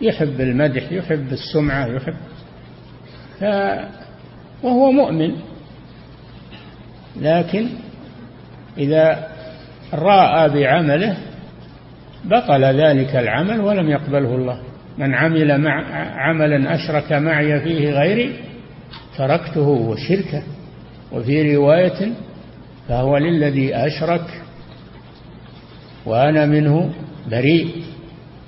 [0.00, 2.16] يحب المدح يحب السمعة يحب
[3.40, 3.44] ف
[4.62, 5.32] وهو مؤمن.
[7.20, 7.68] لكن
[8.78, 9.28] إذا
[9.94, 11.16] رأى بعمله
[12.24, 14.60] بطل ذلك العمل ولم يقبله الله.
[14.98, 15.84] من عمل مع
[16.16, 18.36] عملا أشرك معي فيه غيري
[19.18, 20.42] تركته وشركه.
[21.12, 22.12] وفي رواية
[22.88, 24.42] فهو للذي أشرك
[26.06, 26.90] وأنا منه
[27.30, 27.68] بريء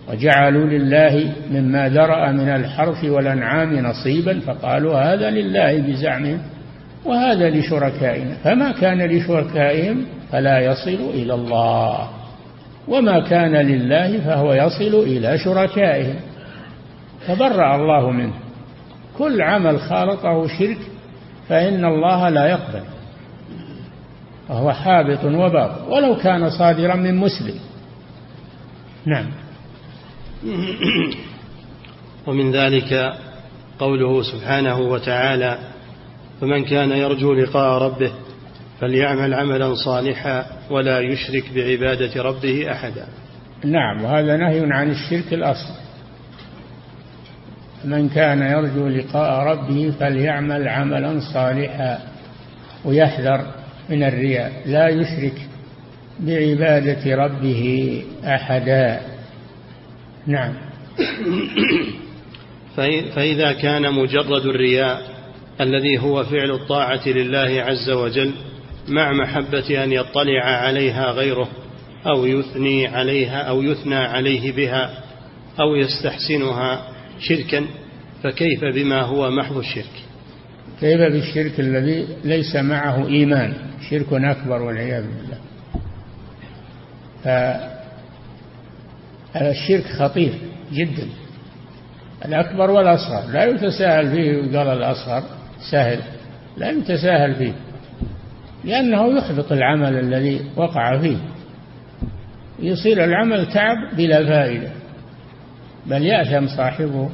[0.09, 6.39] وجعلوا لله مما ذرأ من الحرث والأنعام نصيبا فقالوا هذا لله بزعمهم
[7.05, 12.09] وهذا لشركائنا فما كان لشركائهم فلا يصل إلى الله
[12.89, 16.17] وما كان لله فهو يصل إلى شركائهم
[17.27, 18.33] فبرأ الله منه
[19.19, 20.79] كل عمل خالطه شرك
[21.49, 22.83] فإن الله لا يقبل.
[24.49, 27.55] وهو حابط وباطل ولو كان صادرا من مسلم.
[29.07, 29.27] نعم.
[32.27, 33.13] ومن ذلك
[33.79, 35.59] قوله سبحانه وتعالى
[36.41, 38.13] فمن كان يرجو لقاء ربه
[38.81, 43.07] فليعمل عملا صالحا ولا يشرك بعبادة ربه أحدا.
[43.65, 44.05] نعم.
[44.05, 45.82] وهذا نهي عن الشرك الأصل.
[47.85, 51.99] من كان يرجو لقاء ربه فليعمل عملا صالحا
[52.85, 53.47] ويحذر
[53.91, 54.53] من الرياء.
[54.67, 55.49] لا يشرك
[56.21, 59.01] بعبادة ربه أحدا.
[60.27, 60.53] نعم.
[63.15, 65.03] فإذا كان مجرد الرياء
[65.61, 68.33] الذي هو فعل الطاعة لله عز وجل
[68.89, 71.49] مع محبة أن يطلع عليها غيره
[72.07, 74.91] أو يثني عليها أو يثنى عليه بها
[75.61, 76.92] أو يستحسنها
[77.23, 77.65] شركا
[78.23, 80.03] فكيف بما هو محض الشرك؟
[80.81, 83.55] كيف بالشرك الذي ليس معه إيمان؟
[83.91, 85.39] شرك أكبر والعياذ بالله.
[89.35, 90.33] فالشرك خطير
[90.73, 91.07] جدا.
[92.25, 93.33] الأكبر والأصغر.
[93.33, 95.23] لا يتساهل فيه قال الأصغر
[95.71, 96.01] سهل.
[96.57, 97.53] لا يتساهل فيه
[98.65, 101.17] لأنه يحبط العمل الذي وقع فيه.
[102.61, 104.82] يصير العمل تعب بلا فائدة.
[105.87, 107.11] بل يأثم صاحبه.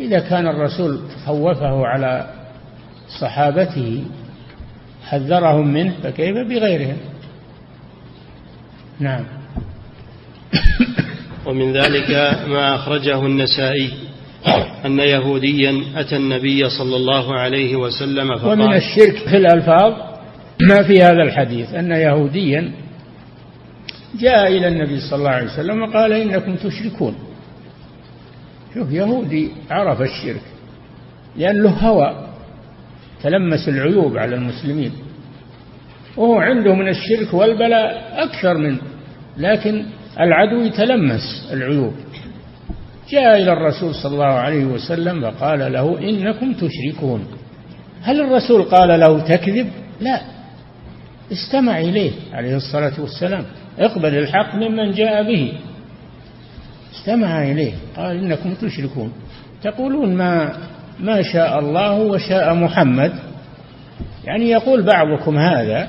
[0.00, 2.30] إذا كان الرسول خوفه على
[3.20, 4.04] صحابته
[5.04, 6.96] حذرهم منه فكيف بغيرهم؟
[9.00, 9.24] نعم.
[11.46, 12.10] ومن ذلك
[12.48, 13.92] ما أخرجه النسائي
[14.84, 19.92] أن يهوديا أتى النبي صلى الله عليه وسلم فقال ومن الشرك في الألفاظ
[20.60, 22.72] ما في هذا الحديث أن يهوديا
[24.14, 27.14] جاء إلى النبي صلى الله عليه وسلم وقال إنكم تشركون.
[28.74, 30.42] شوف يهودي عرف الشرك
[31.36, 32.28] لأن له هوى
[33.22, 34.92] تلمس العيوب على المسلمين.
[36.16, 38.78] وهو عنده من الشرك والبلاء أكثر منه
[39.36, 39.84] لكن
[40.20, 41.94] العدو يتلمس العيوب.
[43.10, 47.26] جاء إلى الرسول صلى الله عليه وسلم وقال له إنكم تشركون.
[48.02, 49.68] هل الرسول قال له تكذب؟
[50.00, 50.20] لا.
[51.32, 53.44] استمع إليه عليه الصلاة والسلام.
[53.78, 55.52] اقبل الحق ممن جاء به.
[56.94, 57.72] استمع إليه.
[57.96, 59.12] قال إنكم تشركون.
[59.62, 60.52] تقولون ما
[61.00, 63.12] ما شاء الله وشاء محمد.
[64.24, 65.88] يعني يقول بعضكم هذا.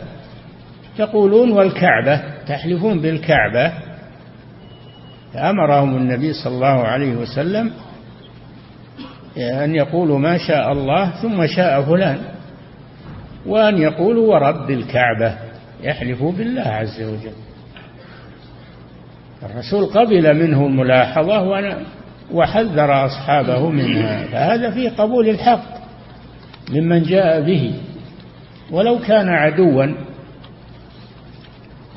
[0.98, 3.74] تقولون والكعبة تحلفون بالكعبة.
[5.34, 7.72] فأمرهم النبي صلى الله عليه وسلم
[9.38, 12.18] أن يقولوا ما شاء الله ثم شاء فلان.
[13.46, 15.36] وأن يقولوا ورب الكعبة
[15.84, 17.49] يحلفوا بالله عز وجل.
[19.44, 21.42] الرسول قبل منه الملاحظة
[22.32, 24.24] وحذر أصحابه منها.
[24.24, 25.64] فهذا فيه قبول الحق
[26.70, 27.74] ممن جاء به.
[28.72, 29.86] ولو كان عدوا.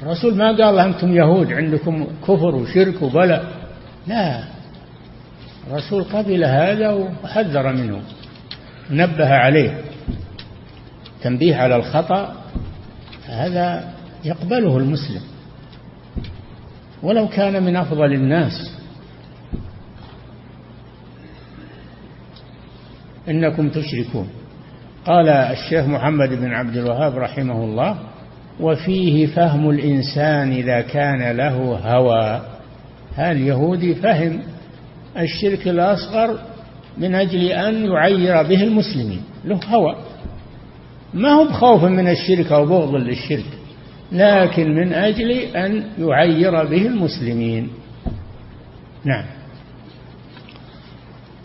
[0.02, 3.44] الرسول ما قال أنتم يهود عندكم كفر وشرك وبلاء.
[4.06, 4.44] لا.
[5.70, 6.90] الرسول قبل هذا
[7.24, 8.00] وحذر منه.
[8.90, 9.80] نبه عليه.
[11.22, 12.34] تنبيه على الخطأ.
[13.26, 13.92] هذا
[14.24, 15.31] يقبله المسلم.
[17.02, 18.78] ولو كان من أفضل الناس.
[23.28, 24.28] إنكم تشركون.
[25.06, 27.98] قال الشيخ محمد بن عبد الوهاب رحمه الله
[28.60, 32.42] وفيه فهم الإنسان إذا كان له هوى.
[33.18, 34.40] اليهودي فهم
[35.18, 36.38] الشرك الأصغر
[36.98, 39.22] من أجل أن يعير به المسلمين.
[39.44, 39.96] له هوى.
[41.14, 43.61] ما هو بخوف من الشرك أو بغض للشرك.
[44.12, 47.70] لكن من أجل أن يعير به المسلمين.
[49.04, 49.24] نعم.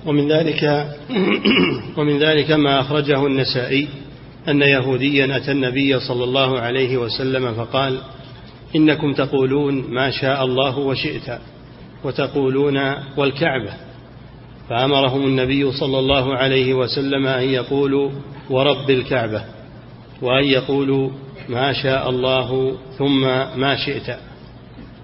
[0.06, 0.88] ومن ذلك
[1.98, 3.88] ومن ذلك ما أخرجه النسائي
[4.48, 8.00] أن يهوديا أتى النبي صلى الله عليه وسلم فقال
[8.76, 11.40] إنكم تقولون ما شاء الله وشئت
[12.04, 13.74] وتقولون والكعبة.
[14.70, 18.12] فأمرهم النبي صلى الله عليه وسلم أن يقولوا
[18.50, 19.44] ورب الكعبة
[20.22, 21.10] وأن يقولوا
[21.50, 23.22] ما شاء الله ثم
[23.60, 24.18] ما شئت.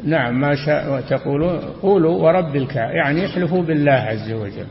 [0.03, 4.65] نعم ما شاء وتقولوا قولوا ورب الكعبة يعني احلفوا بالله عز وجل.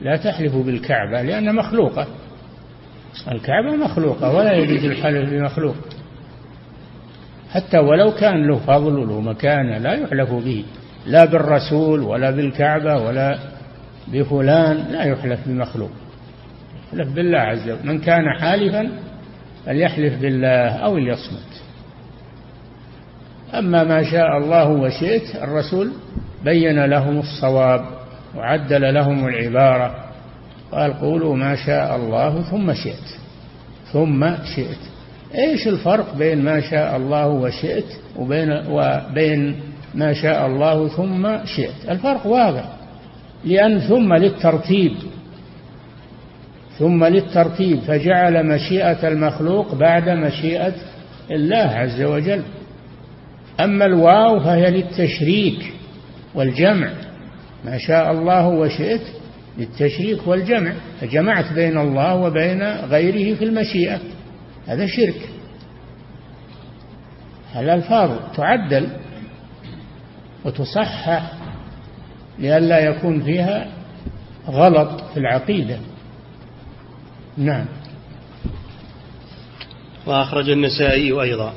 [0.00, 2.06] لا تحلفوا بالكعبة لأنها مخلوقة.
[3.32, 5.74] الكعبة مخلوقة ولا يجوز الحلف بمخلوق.
[7.50, 10.64] حتى ولو كان له فضل وله مكانة لا يحلف به
[11.06, 13.38] لا بالرسول ولا بالكعبة ولا
[14.08, 15.90] بفلان لا يحلف بمخلوق.
[16.88, 17.86] يحلف بالله عز وجل.
[17.86, 18.90] من كان حالفا
[19.66, 21.62] فليحلف بالله أو ليصمت
[23.54, 25.92] أما ما شاء الله وشئت الرسول
[26.44, 27.84] بين لهم الصواب
[28.36, 29.94] وعدل لهم العبارة
[30.72, 33.18] قال قولوا ما شاء الله ثم شئت.
[33.92, 34.78] ثم شئت.
[35.34, 37.84] إيش الفرق بين ما شاء الله وشئت
[38.16, 39.60] وبين وبين
[39.94, 42.64] ما شاء الله ثم شئت؟ الفرق واضح.
[43.44, 44.92] لأن ثم للترتيب.
[46.78, 50.74] ثم للترتيب فجعل مشيئة المخلوق بعد مشيئة
[51.30, 52.42] الله عز وجل.
[53.60, 55.72] أما الواو فهي للتشريك
[56.34, 56.90] والجمع.
[57.64, 59.02] ما شاء الله وشئت
[59.58, 60.72] للتشريك والجمع.
[61.00, 64.00] فجمعت بين الله وبين غيره في المشيئة.
[64.66, 65.28] هذا شرك.
[67.56, 68.88] الألفاظ تعدل
[70.44, 71.32] وتصحح
[72.38, 73.68] لئلا يكون فيها
[74.48, 75.78] غلط في العقيدة؟
[77.36, 77.66] نعم.
[80.06, 81.52] وأخرج النسائي أيضا.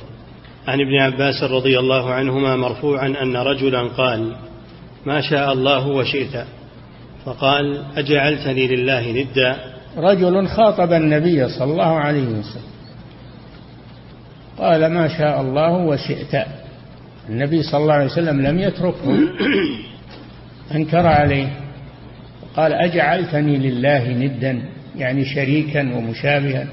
[0.68, 4.36] عن ابن عباس رضي الله عنهما مرفوعا أن رجلا قال
[5.06, 6.46] ما شاء الله وشئت
[7.26, 9.56] فقال أجعلتني لله ندا
[9.98, 12.70] رجل خاطب النبي صلى الله عليه وسلم.
[14.58, 16.46] قال ما شاء الله وشئت
[17.30, 19.20] النبي صلى الله عليه وسلم لم يتركه.
[20.76, 21.50] أنكر عليه.
[22.56, 24.62] قال أجعلتني لله ندا
[25.00, 26.68] يعني شريكا ومشابها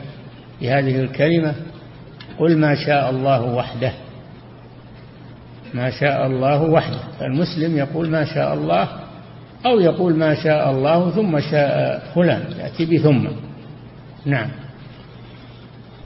[0.63, 1.55] لهذه الكلمة
[2.39, 3.93] قل ما شاء الله وحده.
[5.75, 6.99] ما شاء الله وحده.
[7.21, 8.89] فالمسلم يقول ما شاء الله
[9.67, 13.27] أو يقول ما شاء الله ثم شاء فلان يأتي بثم.
[14.25, 14.49] نعم.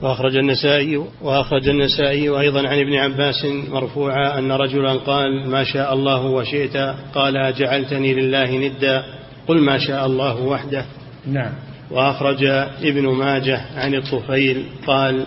[0.01, 6.25] وأخرج النسائي وأخرج النسائي أيضا عن ابن عباس مرفوعا أن رجلا قال ما شاء الله
[6.25, 6.77] وشئت
[7.13, 9.03] قال جعلتني لله ندا
[9.47, 10.85] قل ما شاء الله وحده.
[11.27, 11.51] نعم.
[11.91, 12.43] وأخرج
[12.81, 15.25] ابن ماجه عن الطفيل قال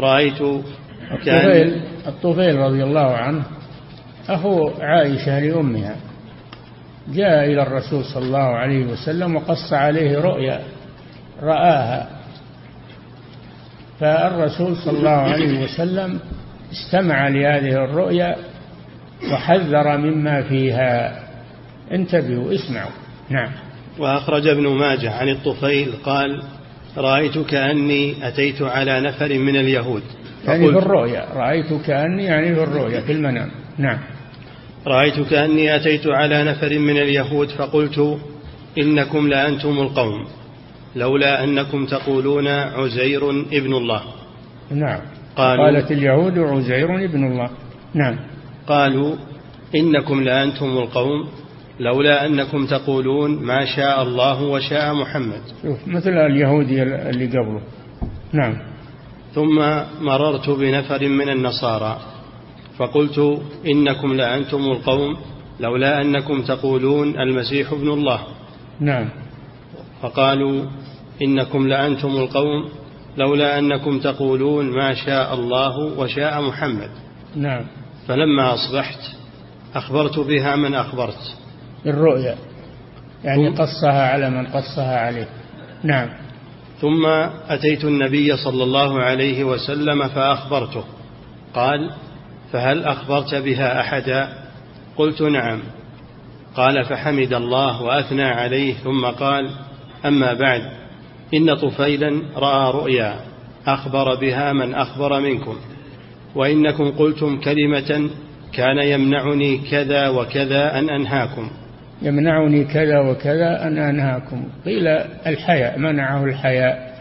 [0.00, 0.40] رأيت
[1.12, 3.42] الطفيل الطفيل رضي الله عنه
[4.28, 5.96] أخو عائشة لأمها
[7.08, 10.62] جاء إلى الرسول صلى الله عليه وسلم وقص عليه رؤيا
[11.42, 12.08] رآها.
[14.00, 16.20] فالرسول صلى الله عليه وسلم
[16.72, 18.36] استمع لهذه الرؤيا
[19.32, 21.22] وحذر مما فيها.
[21.92, 22.90] انتبهوا اسمعوا.
[23.30, 23.50] نعم.
[23.98, 26.42] وأخرج ابن ماجه عن الطفيل قال
[26.96, 30.02] رأيت كأني أتيت على نفر من اليهود.
[30.46, 33.50] يعني في الرؤيا رأيت كأني يعني في الرؤيا في المنام.
[33.78, 33.98] نعم.
[34.86, 38.18] رأيت كأني أتيت على نفر من اليهود فقلت
[38.78, 40.26] إنكم لأنتم القوم
[40.96, 44.02] لولا أنكم تقولون عزير ابن الله.
[44.70, 45.00] نعم.
[45.36, 47.50] قالوا قالت اليهود عزير ابن الله.
[47.94, 48.16] نعم.
[48.66, 49.16] قالوا
[49.74, 51.28] إنكم لأنتم القوم
[51.80, 55.40] لولا أنكم تقولون ما شاء الله وشاء محمد.
[55.62, 57.62] شوف مثل اليهودي اللي قبله.
[58.32, 58.56] نعم.
[59.34, 59.58] ثم
[60.00, 62.00] مررت بنفر من النصارى
[62.78, 65.16] فقلت إنكم لأنتم القوم
[65.60, 68.20] لولا أنكم تقولون المسيح ابن الله.
[68.80, 69.08] نعم.
[70.02, 70.64] فقالوا
[71.22, 72.68] إنكم لأنتم القوم
[73.18, 76.90] لولا أنكم تقولون ما شاء الله وشاء محمد.
[77.36, 77.64] نعم.
[78.08, 79.00] فلما أصبحت
[79.74, 81.41] أخبرت بها من أخبرت.
[81.84, 82.36] بالرؤيا
[83.24, 85.28] يعني قصها على من قصها عليه.
[85.82, 86.08] نعم.
[86.80, 87.06] ثم
[87.48, 90.84] أتيت النبي صلى الله عليه وسلم فأخبرته.
[91.54, 91.90] قال
[92.52, 94.28] فهل أخبرت بها أحدا؟
[94.96, 95.62] قلت نعم.
[96.56, 98.74] قال فحمد الله وأثنى عليه.
[98.74, 99.50] ثم قال
[100.06, 100.62] أما بعد
[101.34, 103.20] إن طفيلا رأى رؤيا
[103.66, 105.56] أخبر بها من أخبر منكم.
[106.34, 108.10] وإنكم قلتم كلمة
[108.52, 111.50] كان يمنعني كذا وكذا أن أنهاكم.
[112.02, 114.44] يمنعني كذا وكذا أن أنهاكم.
[114.64, 114.88] قيل
[115.26, 116.92] الحياء منعه الحياء.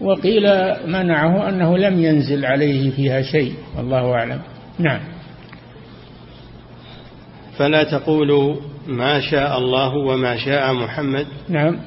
[0.00, 0.42] وقيل
[0.86, 4.40] منعه أنه لم ينزل عليه فيها شيء والله أعلم.
[4.78, 5.00] نعم.
[7.58, 11.26] فلا تقولوا ما شاء الله وما شاء محمد.
[11.48, 11.78] نعم.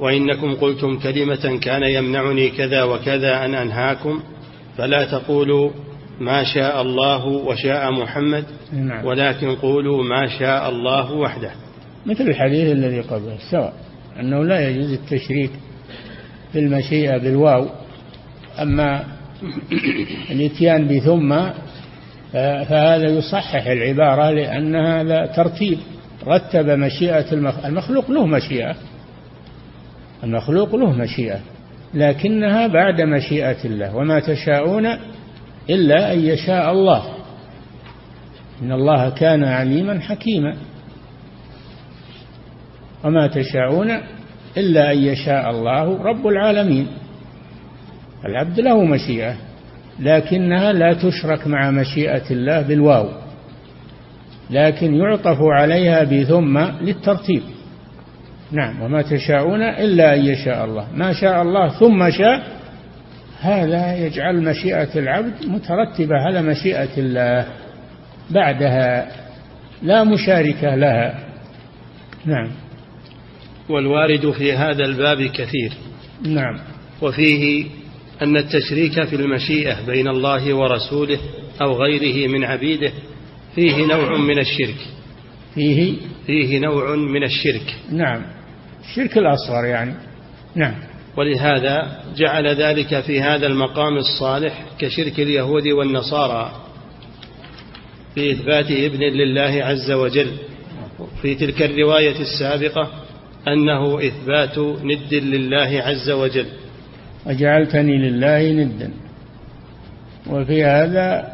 [0.00, 4.22] وإنكم قلتم كلمة كان يمنعني كذا وكذا أن أنهاكم.
[4.76, 5.70] فلا تقولوا
[6.20, 9.04] ما شاء الله وشاء محمد نعم.
[9.04, 11.50] ولكن قولوا ما شاء الله وحده.
[12.06, 13.72] مثل الحديث الذي قبله سواء
[14.20, 15.50] أنه لا يجوز التشريك
[16.52, 17.66] في المشيئة بالواو
[18.58, 19.04] أما
[20.30, 21.38] الإتيان بثم
[22.68, 25.78] فهذا يصحح العبارة لأن هذا ترتيب.
[26.26, 27.32] رتب مشيئة
[27.64, 28.76] المخلوق له مشيئة.
[30.24, 31.40] المخلوق له مشيئة
[31.94, 33.96] لكنها بعد مشيئة الله.
[33.96, 34.98] وما تشاءون
[35.70, 37.02] إلا أن يشاء الله.
[38.62, 40.56] إن الله كان عليما حكيما.
[43.04, 43.90] وما تشاءون
[44.56, 46.86] إلا أن يشاء الله رب العالمين.
[48.24, 49.36] العبد له مشيئة
[50.00, 53.08] لكنها لا تشرك مع مشيئة الله بالواو
[54.50, 57.42] لكن يعطف عليها بثم للترتيب.
[58.52, 60.86] نعم وما تشاءون إلا أن يشاء الله.
[60.94, 62.57] ما شاء الله ثم شاء
[63.40, 67.46] هذا يجعل مشيئة العبد مترتبة على مشيئة الله.
[68.30, 69.08] بعدها
[69.82, 71.18] لا مشاركة لها.
[72.26, 72.50] نعم.
[73.68, 75.72] والوارد في هذا الباب كثير.
[76.22, 76.58] نعم.
[77.02, 77.66] وفيه
[78.22, 81.18] أن التشريك في المشيئة بين الله ورسوله
[81.62, 82.92] أو غيره من عبيده
[83.54, 84.86] فيه نوع من الشرك.
[85.54, 87.74] فيه فيه نوع من الشرك.
[87.92, 88.22] نعم.
[88.84, 89.94] الشرك الأصغر يعني.
[90.54, 90.87] نعم.
[91.18, 96.52] ولهذا جعل ذلك في هذا المقام الصالح كشرك اليهود والنصارى
[98.14, 100.30] في إثبات ابن لله عز وجل.
[101.22, 102.90] في تلك الرواية السابقة
[103.48, 106.46] أنه إثبات ند لله عز وجل.
[107.26, 108.90] وجعلتني لله ندا.
[110.26, 111.32] وفي هذا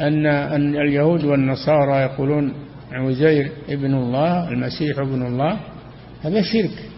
[0.00, 2.54] أن أن اليهود والنصارى يقولون
[2.92, 5.60] عزير ابن الله المسيح ابن الله
[6.22, 6.93] هذا شرك.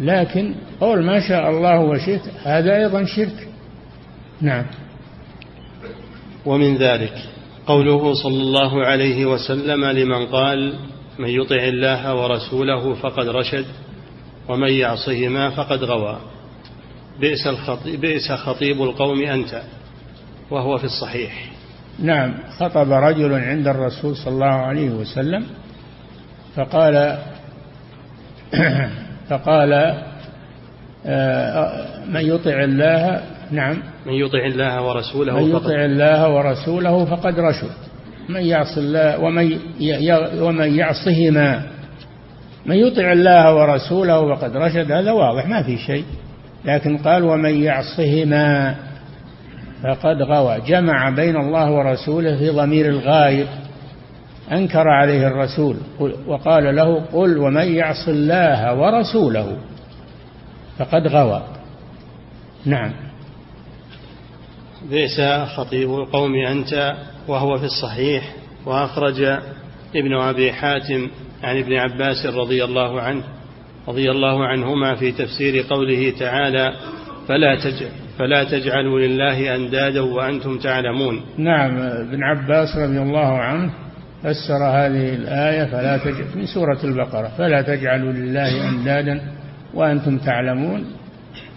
[0.00, 3.48] لكن قول ما شاء الله وشئت هذا أيضا شرك.
[4.40, 4.66] نعم.
[6.46, 7.14] ومن ذلك
[7.66, 10.74] قوله صلى الله عليه وسلم لمن قال
[11.18, 13.66] من يطع الله ورسوله فقد رشد
[14.48, 16.20] ومن يعصهما فقد غوى.
[17.20, 19.62] بئس, الخطيب بئس خطيب القوم أنت
[20.50, 21.50] وهو في الصحيح.
[21.98, 22.34] نعم.
[22.58, 25.46] خطب رجل عند الرسول صلى الله عليه وسلم
[26.56, 27.18] فقال
[29.28, 29.94] فقال
[31.06, 33.76] آه، من يطع الله نعم.
[34.06, 37.70] من يطع الله ورسوله من يطع الله ورسوله فقد رشد.
[38.28, 39.58] من يعص الله ومن
[40.40, 41.62] ومن يعصهما.
[42.66, 46.04] من يطع الله ورسوله فقد رشد هذا واضح ما في شيء.
[46.64, 48.74] لكن قال ومن يعصهما
[49.82, 50.60] فقد غوى.
[50.66, 53.46] جمع بين الله ورسوله في ضمير الغايب
[54.52, 55.76] أنكر عليه الرسول
[56.26, 59.56] وقال له قل ومن يعص الله ورسوله
[60.78, 61.42] فقد غوى.
[62.64, 62.92] نعم.
[64.90, 65.20] بئس
[65.56, 66.94] خطيب القوم أنت
[67.28, 68.32] وهو في الصحيح
[68.66, 69.22] وأخرج
[69.96, 71.08] ابن أبي حاتم
[71.42, 73.22] عن ابن عباس رضي الله عنه
[73.88, 76.72] رضي الله عنهما في تفسير قوله تعالى
[77.28, 81.20] فلا تجعل فلا تجعلوا لله أندادا وأنتم تعلمون.
[81.38, 83.85] نعم ابن عباس رضي الله عنه
[84.22, 89.20] فسر هذه الآية فلا تجعل من سورة البقرة فلا تجعلوا لله أندادا
[89.74, 90.84] وأنتم تعلمون.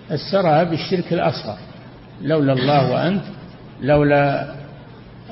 [0.09, 1.57] فسرها بالشرك الأصغر
[2.21, 3.23] لولا الله وأنت
[3.81, 4.53] لولا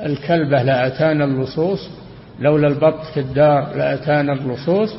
[0.05, 1.89] الكلبة لأتانا اللصوص
[2.39, 4.95] لولا البط في الدار لأتانا اللصوص.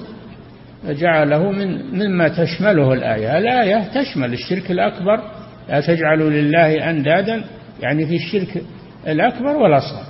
[0.86, 3.38] فجعله من مما تشمله الآية.
[3.38, 5.20] الآية تشمل الشرك الأكبر
[5.68, 7.44] لا تجعلوا لله أندادا
[7.80, 8.62] يعني في الشرك
[9.06, 10.02] الأكبر والأصغر.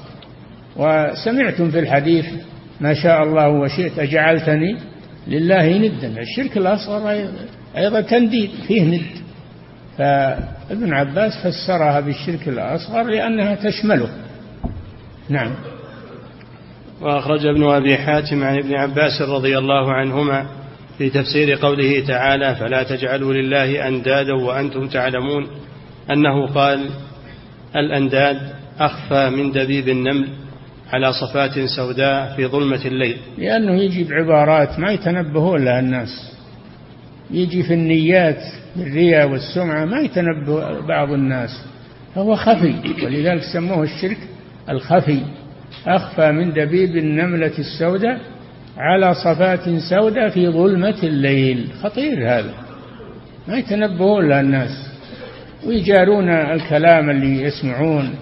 [0.79, 2.27] وسمعتم في الحديث
[2.81, 4.77] ما شاء الله وشئت أجعلتني
[5.29, 6.21] لله ندا.
[6.21, 7.29] الشرك الأصغر
[7.77, 9.03] أيضا تنديد فيه ند.
[9.99, 14.09] فابن عباس فسرها بالشرك الأصغر لأنها تشمله.
[15.29, 15.55] نعم.
[17.01, 20.47] وأخرج ابن أبي حاتم عن ابن عباس رضي الله عنهما
[20.99, 25.47] في تفسير قوله تعالى فلا تجعلوا لله أندادا وأنتم تعلمون
[26.11, 26.91] أنه قال
[27.77, 28.39] الأنداد
[28.81, 30.29] أخفى من دبيب النمل
[30.93, 33.17] على صفات سوداء في ظلمة الليل.
[33.39, 36.33] لأنه يجي بعبارات ما يتنبهون لها الناس.
[37.31, 38.43] يجي في النيات
[38.77, 41.51] بالرياء والسمعة ما يتنبه بعض الناس.
[42.15, 42.75] فهو خفي
[43.05, 44.19] ولذلك سموه الشرك
[44.71, 45.21] الخفي.
[45.87, 48.21] أخفى من دبيب النملة السوداء
[48.77, 51.69] على صفات سوداء في ظلمة الليل.
[51.83, 52.55] خطير هذا.
[53.49, 54.89] ما يتنبهون لها الناس.
[55.67, 58.15] ويجارون الكلام اللي يسمعون.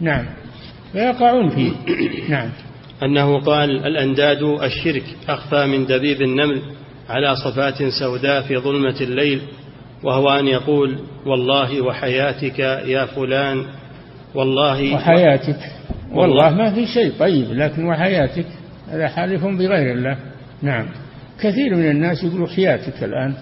[0.00, 0.37] نعم.
[0.92, 1.72] فيقعون فيه.
[2.34, 2.50] نعم.
[3.02, 6.62] أنه قال الأنداد الشرك أخفى من دبيب النمل
[7.08, 9.40] على صفات سوداء في ظلمة الليل
[10.02, 13.64] وهو أن يقول والله وحياتك يا فلان
[14.34, 15.58] والله وحياتك.
[16.12, 16.50] والله.
[16.50, 18.46] ما في شيء طيب لكن وحياتك
[18.88, 20.18] هذا حالف بغير الله.
[20.62, 20.88] نعم.
[21.40, 23.34] كثير من الناس يقولوا حياتك الآن.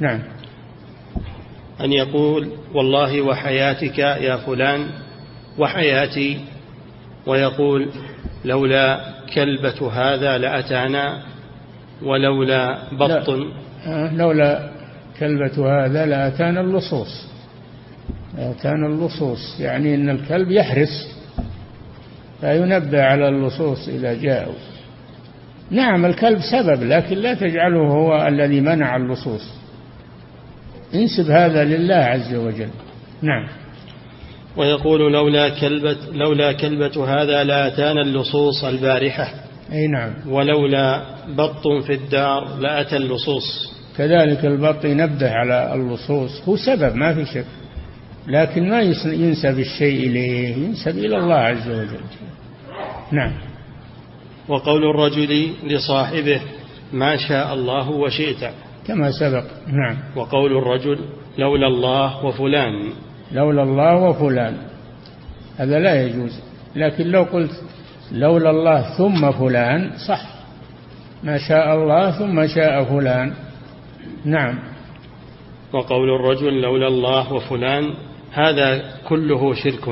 [0.00, 0.22] نعم.
[1.80, 4.86] أن يقول والله وحياتك يا فلان
[5.58, 6.40] وحياتي
[7.28, 7.88] ويقول
[8.44, 9.00] لولا
[9.34, 11.22] كلبة هذا لأتانا
[12.02, 13.44] ولولا بط لا.
[13.86, 14.70] آه، لولا
[15.20, 17.26] كلبة هذا لأتانا اللصوص.
[18.38, 19.60] لأتانا اللصوص.
[19.60, 21.16] يعني أن الكلب يحرس
[22.40, 24.54] فينبه على اللصوص إذا جاءوا
[25.70, 29.58] نعم الكلب سبب لكن لا تجعله هو الذي منع اللصوص.
[30.94, 32.68] انسب هذا لله عز وجل.
[33.22, 33.48] نعم.
[34.58, 39.34] ويقول لولا كلبة لولا كلبة هذا لأتانا اللصوص البارحة.
[39.72, 40.12] أي نعم.
[40.26, 43.72] ولولا بط في الدار لأتى اللصوص.
[43.96, 46.42] كذلك البط ينبه على اللصوص.
[46.48, 47.44] هو سبب ما في شك.
[48.26, 52.00] لكن ما ينسب الشيء إليه ينسب إلى الله عز وجل.
[53.12, 53.32] نعم.
[54.48, 56.40] وقول الرجل لصاحبه
[56.92, 58.50] ما شاء الله وشئت.
[58.86, 59.44] كما سبق.
[59.66, 59.96] نعم.
[60.16, 60.98] وقول الرجل
[61.38, 62.92] لولا الله وفلان.
[63.32, 64.56] لولا الله وفلان.
[65.58, 66.40] هذا لا يجوز.
[66.76, 67.62] لكن لو قلت
[68.12, 70.22] لولا الله ثم فلان صح.
[71.24, 73.32] ما شاء الله ثم شاء فلان.
[74.24, 74.58] نعم.
[75.72, 77.94] وقول الرجل لولا الله وفلان
[78.32, 79.88] هذا كله شرك.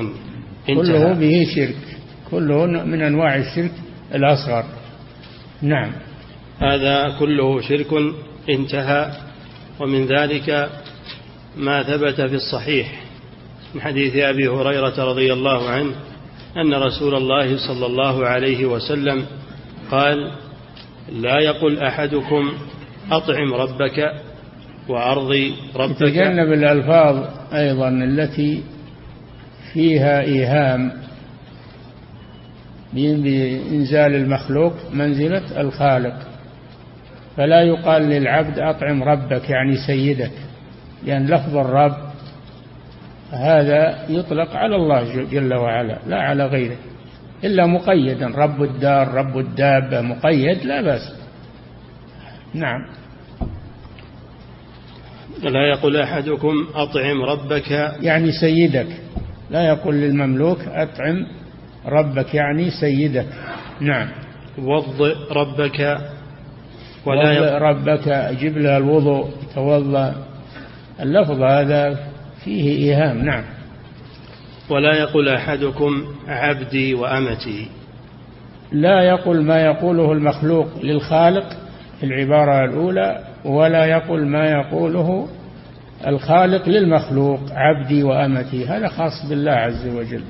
[0.69, 0.75] انتهى.
[0.75, 1.99] كله به شرك.
[2.31, 3.73] كله من أنواع الشرك
[4.15, 4.65] الأصغر.
[5.63, 5.93] نعم.
[6.59, 7.93] هذا كله شرك
[8.51, 9.11] انتهى.
[9.81, 10.71] ومن ذلك
[11.57, 13.06] ما ثبت في الصحيح.
[13.77, 15.93] من حديث أبي هريرة رضي الله عنه
[16.57, 19.27] أن رسول الله صلى الله عليه وسلم
[19.91, 20.31] قال
[21.13, 22.53] لا يقل أحدكم
[23.11, 24.13] أطعم ربك
[24.89, 26.01] وارضي ربك.
[26.01, 27.25] يتجنب الألفاظ
[27.55, 28.63] أيضا التي
[29.73, 30.93] فيها إيهام
[32.93, 36.17] بإنزال المخلوق منزلة الخالق.
[37.37, 40.33] فلا يقال للعبد أطعم ربك يعني سيدك
[41.07, 42.06] لأن لفظ الرب
[43.37, 46.77] هذا يطلق على الله جل وعلا لا على غيره.
[47.45, 51.13] إلا مقيدا رب الدار رب الدابة مقيد لا بأس.
[52.55, 52.87] نعم.
[55.43, 57.71] لا يقول أحدكم أطعم ربك.
[58.01, 58.87] يعني سيدك.
[59.51, 61.27] لا يقول للمملوك أطعم
[61.87, 63.27] ربك يعني سيدك.
[63.81, 64.09] نعم.
[64.59, 65.99] وضئ ربك.
[67.07, 68.09] ولا ربك
[68.41, 70.15] جب لها الوضوء توضأ.
[71.01, 71.99] اللفظ هذا
[72.47, 73.45] فيه إيهام نعم.
[74.71, 77.69] ولا يقول أحدكم عبدي وأمتي.
[78.73, 81.49] لا يقول ما يقوله المخلوق للخالق
[82.01, 85.29] في العبارة الأولى ولا يقول ما يقوله
[86.07, 88.67] الخالق للمخلوق عبدي وأمتي.
[88.67, 90.25] هذا خاص بالله عز وجل.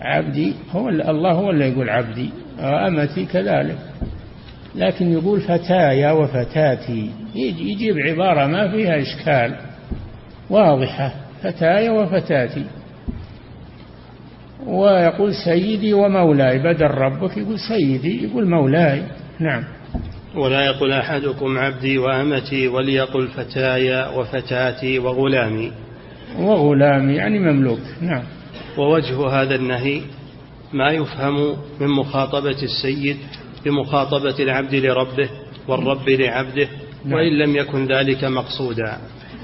[0.00, 3.78] عبدي هو الله هو اللي يقول عبدي وأمتي كذلك.
[4.74, 7.10] لكن يقول فتايا وفتاتي.
[7.34, 9.56] يجيب عبارة ما فيها إشكال
[10.50, 11.27] واضحة.
[11.42, 12.64] فتاي وفتاتي.
[14.66, 19.02] ويقول سيدي ومولاي بدل ربك يقول سيدي يقول مولاي.
[19.40, 19.64] نعم.
[20.36, 25.72] ولا يقول أحدكم عبدي وأمتي وليقل فتاي وفتاتي وغلامي.
[26.38, 27.80] وغلامي يعني مملوك.
[28.00, 28.22] نعم.
[28.78, 30.00] ووجه هذا النهي
[30.72, 33.16] ما يفهم من مخاطبة السيد
[33.64, 35.30] بمخاطبة العبد لربه
[35.68, 36.68] والرب لعبده
[37.04, 37.14] نعم.
[37.14, 38.98] وإن لم يكن ذلك مقصودا.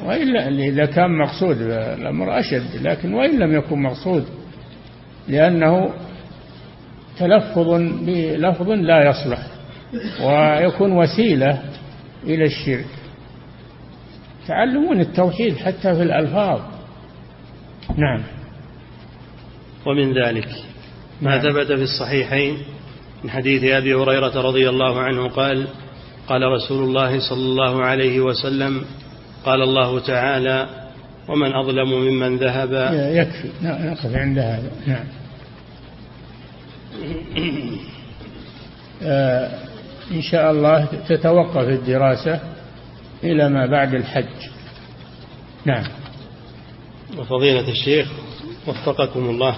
[0.04, 4.24] وإلا إذا كان مقصود الأمر أشد لكن وإن لم يكن مقصود
[5.28, 5.90] لأنه
[7.18, 7.68] تلفظ
[8.06, 9.46] بلفظ لا يصلح
[10.22, 11.62] ويكون وسيلة
[12.24, 12.86] إلى الشرك.
[14.48, 16.60] تعلمون التوحيد حتى في الألفاظ.
[17.96, 18.22] نعم.
[19.86, 20.48] ومن ذلك
[21.22, 21.42] ما نعم.
[21.42, 22.58] ثبت في الصحيحين
[23.24, 25.68] من حديث أبي هريرة رضي الله عنه قال
[26.26, 28.84] قال رسول الله صلى الله عليه وسلم
[29.44, 30.68] قال الله تعالى
[31.28, 32.72] ومن أظلم ممن ذهب.
[32.92, 33.48] يكفي.
[33.62, 34.70] نقف عند هذا.
[34.86, 35.04] نعم.
[39.02, 39.50] آه
[40.12, 42.40] إن شاء الله تتوقف الدراسة
[43.24, 44.48] إلى ما بعد الحج.
[45.64, 45.84] نعم.
[47.18, 48.08] وفضيلة الشيخ
[48.66, 49.56] وفقكم الله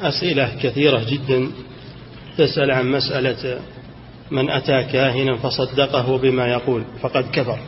[0.00, 1.50] أسئلة كثيرة جدا.
[2.38, 3.58] تسأل عن مسألة
[4.30, 7.58] من أتى كاهنا فصدقه بما يقول فقد كفر.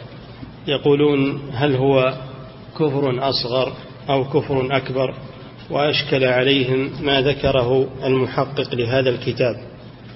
[0.67, 2.15] يقولون هل هو
[2.75, 3.73] كفر أصغر
[4.11, 5.15] أو كفر أكبر
[5.71, 9.57] وأشكل عليهم ما ذكره المحقق لهذا الكتاب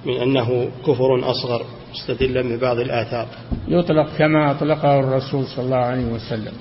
[0.07, 3.26] من أنه كفر أصغر مستدلا ببعض الآثار.
[3.68, 6.53] يطلق كما أطلقه الرسول صلى الله عليه وسلم.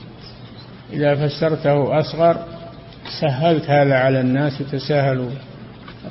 [0.94, 2.38] إذا فسرته أصغر
[3.22, 5.30] سهلت هذا على الناس يتساهلوا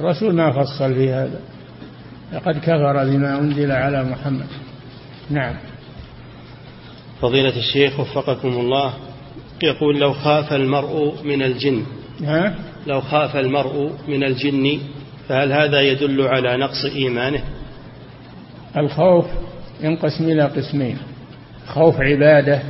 [0.00, 1.40] الرسول ما فصل في هذا.
[2.32, 4.46] لقد كفر بما أنزل على محمد.
[5.30, 5.69] نعم.
[7.20, 8.94] فضيلة الشيخ وفقكم الله
[9.62, 11.84] يقول لو خاف المرء من الجن
[12.24, 12.54] ها؟
[12.86, 14.80] لو خاف المرء من الجن
[15.28, 17.42] فهل هذا يدل على نقص إيمانه؟
[18.76, 19.26] الخوف
[19.80, 20.98] ينقسم إلى قسمين
[21.66, 22.62] خوف عبادة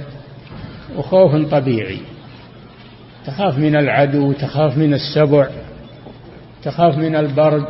[0.97, 1.99] وخوف طبيعي.
[3.27, 5.49] تخاف من العدو تخاف من السبع
[6.63, 7.67] تخاف من البرد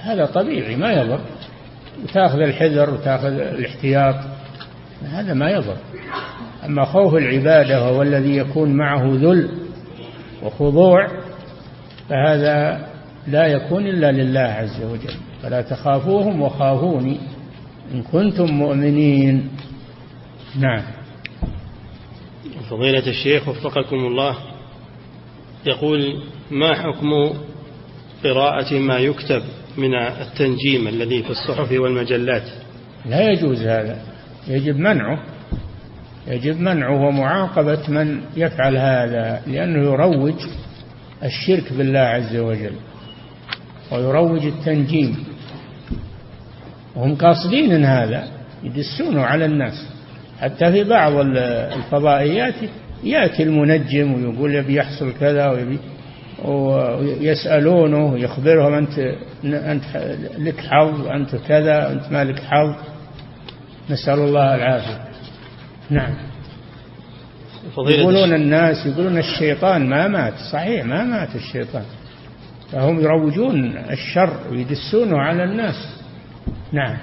[0.00, 1.20] هذا طبيعي ما يضر.
[2.04, 4.14] وتاخذ الحذر وتأخذ الاحتياط.
[5.04, 5.76] هذا ما يضر.
[6.64, 9.50] أما خوف العبادة وهو الذي يكون معه ذل
[10.42, 11.08] وخضوع
[12.08, 12.86] فهذا
[13.26, 15.14] لا يكون إلا لله عز وجل.
[15.42, 17.18] فلا تخافوهم وخافوني
[17.94, 19.48] إن كنتم مؤمنين.
[20.58, 20.82] نعم.
[22.70, 24.36] فضيلة الشيخ وفقكم الله
[25.66, 27.32] يقول ما حكم
[28.24, 29.42] قراءة ما يكتب
[29.76, 32.42] من التنجيم الذي في الصحف والمجلات؟
[33.06, 34.17] لا يجوز هذا.
[34.46, 35.18] يجب منعه.
[36.26, 40.34] يجب منعه ومعاقبة من يفعل هذا لأنه يروج
[41.24, 42.74] الشرك بالله عز وجل
[43.92, 45.16] ويروج التنجيم.
[46.96, 48.28] وهم قاصدين إن هذا
[48.62, 49.88] يدسونه على الناس.
[50.40, 51.12] حتى في بعض
[51.76, 52.54] الفضائيات
[53.04, 55.78] يأتي المنجم ويقول يبي يحصل كذا ويبي
[56.44, 58.98] ويسألونه ويخبرهم أنت
[59.44, 59.84] أنت
[60.38, 62.74] لك حظ أنت كذا أنت ما لك حظ.
[63.90, 65.08] نسأل الله العافية.
[65.90, 66.14] نعم.
[67.78, 70.34] يقولون الناس يقولون الشيطان ما مات.
[70.52, 71.84] صحيح ما مات الشيطان.
[72.72, 76.00] فهم يروجون الشر ويدسونه على الناس.
[76.72, 76.96] نعم.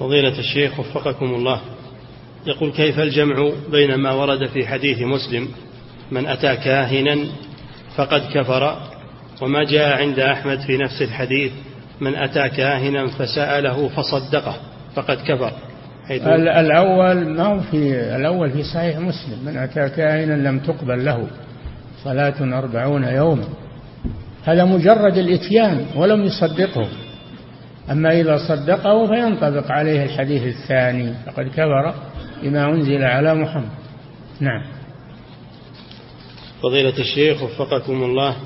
[0.00, 1.60] فضيلة الشيخ وفقكم الله.
[2.46, 5.48] يقول كيف الجمع بين ما ورد في حديث مسلم؟
[6.10, 7.18] من أتى كاهنا
[7.96, 8.78] فقد كفر
[9.42, 11.52] وما جاء عند أحمد في نفس الحديث
[12.00, 14.56] من أتى كاهنا فسأله فصدقه.
[14.94, 15.52] فقد كفر.
[16.60, 21.26] الأول ما هو في الأول في صحيح مسلم من أتى كاهنا لم تقبل له
[22.04, 23.44] صلاة أربعون يوما.
[24.44, 26.88] هذا مجرد الإتيان ولم يصدقه.
[27.90, 31.94] أما إذا صدقه فينطبق عليه الحديث الثاني فقد كفر
[32.42, 33.68] بما أنزل على محمد.
[34.40, 34.62] نعم.
[36.62, 38.36] فضيلة الشيخ وفقكم الله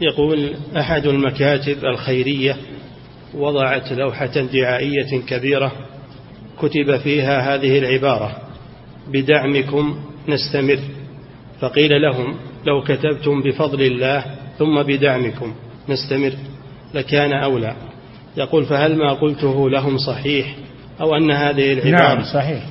[0.00, 2.56] يقول أحد المكاتب الخيرية
[3.34, 5.72] وضعت لوحة دعائية كبيرة
[6.58, 8.36] كتب فيها هذه العبارة
[9.12, 9.98] بدعمكم
[10.28, 10.78] نستمر.
[11.60, 14.24] فقيل لهم لو كتبتم بفضل الله
[14.58, 15.54] ثم بدعمكم
[15.88, 16.32] نستمر
[16.94, 17.76] لكان أولى.
[18.36, 20.56] يقول فهل ما قلته لهم صحيح
[21.00, 22.62] أو أن هذه العبارة؟ نعم صحيح.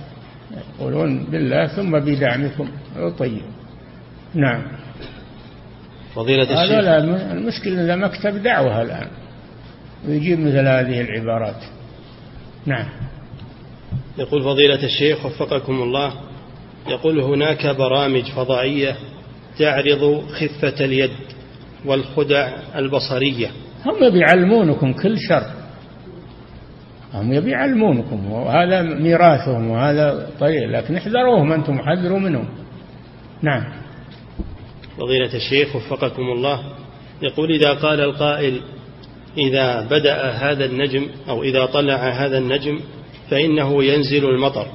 [0.80, 2.70] يقولون بالله ثم بدعمكم.
[3.20, 3.42] طيب.
[4.34, 4.64] نعم.
[6.16, 6.78] فضيلة الشيخ.
[6.78, 6.98] هذا
[7.34, 9.08] المشكلة إذا مكتب دعوة الآن.
[10.08, 11.64] ويجيب مثل هذه العبارات.
[12.66, 12.86] نعم.
[14.18, 16.14] يقول فضيلة الشيخ وفقكم الله
[16.88, 18.96] يقول هناك برامج فضائية
[19.60, 21.12] تعرض خفة اليد
[21.86, 23.52] والخدع البصرية.
[23.86, 25.44] هم بيعلمونكم كل شر.
[27.14, 32.48] هم يبي يعلمونكم وهذا ميراثهم وهذا طريق لكن احذروهم أنتم حذروا منهم.
[33.42, 33.64] نعم.
[34.98, 36.64] فضيلة الشيخ وفقكم الله
[37.22, 38.62] يقول إذا قال القائل
[39.38, 42.80] إذا بدأ هذا النجم أو إذا طلع هذا النجم
[43.30, 44.68] فإنه ينزل المطر.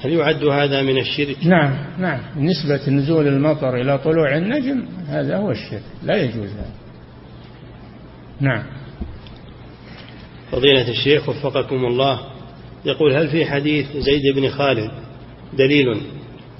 [0.00, 2.20] هل يعد هذا من الشرك؟ نعم نعم.
[2.36, 6.74] نسبة نزول المطر إلى طلوع النجم هذا هو الشرك لا يجوز هذا.
[8.40, 8.62] نعم.
[10.52, 12.20] فضيلة الشيخ وفقكم الله
[12.84, 14.90] يقول هل في حديث زيد بن خالد
[15.52, 16.00] دليل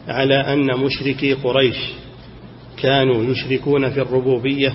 [0.09, 1.76] على أن مشركي قريش
[2.76, 4.72] كانوا يشركون في الربوبية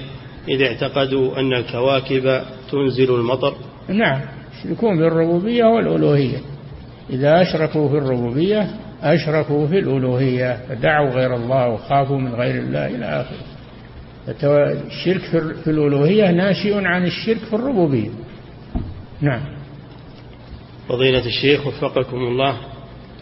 [0.47, 3.53] إذ اعتقدوا أن الكواكب تنزل المطر؟
[3.88, 4.22] نعم
[4.59, 6.38] يشركون في الربوبية والألوهية.
[7.09, 8.67] إذا أشركوا في الربوبية
[9.01, 13.49] أشركوا في الألوهية فدعوا غير الله وخافوا من غير الله إلى آخره.
[14.88, 15.22] الشرك
[15.63, 18.09] في الألوهية ناشئ عن الشرك في الربوبية.
[19.22, 19.41] نعم.
[20.89, 22.57] فضيلة الشيخ وفقكم الله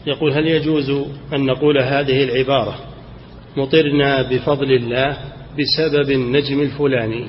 [0.07, 0.89] يقول هل يجوز
[1.33, 2.75] أن نقول هذه العبارة
[3.57, 5.17] مطرنا بفضل الله
[5.59, 7.25] بسبب النجم الفلاني؟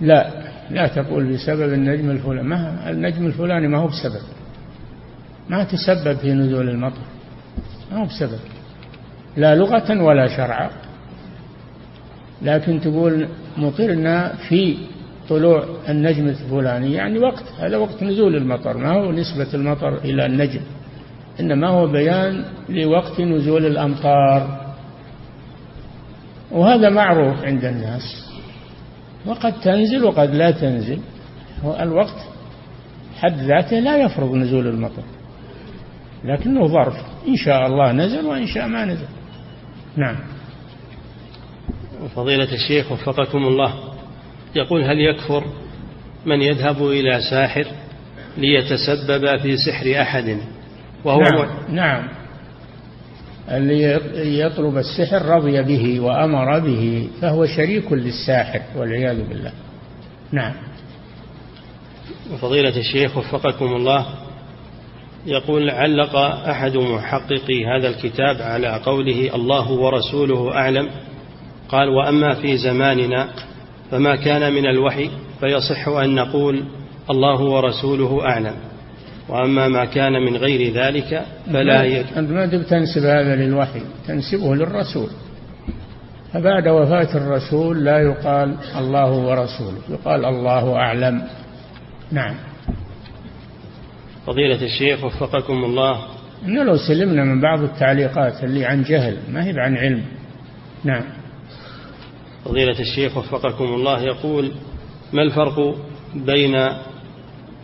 [0.00, 0.39] لا.
[0.70, 2.48] لا تقول بسبب النجم الفلاني.
[2.48, 4.22] ما النجم الفلاني ما هو بسبب.
[5.48, 7.02] ما تسبب في نزول المطر.
[7.92, 8.40] ما هو بسبب.
[9.36, 10.70] لا لغة ولا شرعا
[12.42, 14.76] لكن تقول مطرنا في
[15.28, 16.92] طلوع النجم الفلاني.
[16.92, 18.76] يعني وقت هذا وقت نزول المطر.
[18.76, 20.60] ما هو نسبة المطر إلى النجم.
[21.40, 24.72] إنما هو بيان لوقت نزول الأمطار.
[26.50, 28.29] وهذا معروف عند الناس.
[29.26, 30.98] وقد تنزل وقد لا تنزل.
[31.64, 32.16] الوقت
[33.18, 35.02] حد ذاته لا يفرض نزول المطر.
[36.24, 36.94] لكنه ظرف.
[37.28, 39.08] إن شاء الله نزل وإن شاء ما نزل.
[39.96, 40.16] نعم.
[42.14, 43.74] فضيلة الشيخ وفقكم الله.
[44.54, 45.44] يقول هل يكفر
[46.26, 47.66] من يذهب إلى ساحر
[48.38, 50.38] ليتسبب في سحر أحد؟
[51.04, 52.08] وهو نعم, نعم.
[53.50, 59.52] اللي يطلب السحر رضي به وأمر به فهو شريك للساحر والعياذ بالله.
[60.32, 60.52] نعم.
[62.40, 64.06] فضيلة الشيخ وفقكم الله
[65.26, 70.88] يقول علق أحد محققي هذا الكتاب على قوله الله ورسوله أعلم.
[71.68, 73.28] قال وأما في زماننا
[73.90, 76.64] فما كان من الوحي فيصح أن نقول
[77.10, 78.54] الله ورسوله أعلم.
[79.30, 85.08] وأما ما كان من غير ذلك فلا يجب أنت ما تنسب هذا للوحي تنسبه للرسول.
[86.32, 91.22] فبعد وفاة الرسول لا يقال الله ورسوله يقال الله أعلم.
[92.12, 92.34] نعم.
[94.26, 96.00] فضيلة الشيخ وفقكم الله.
[96.44, 100.02] إنه لو سلمنا من بعض التعليقات اللي عن جهل ما هي عن علم.
[100.84, 101.04] نعم.
[102.44, 104.52] فضيلة الشيخ وفقكم الله يقول
[105.12, 105.76] ما الفرق
[106.14, 106.56] بين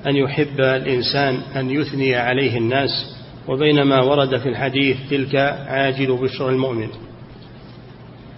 [0.07, 3.17] أن يحب الإنسان أن يثني عليه الناس
[3.49, 5.35] وبين ما ورد في الحديث تلك
[5.67, 6.89] عاجل بشر المؤمن.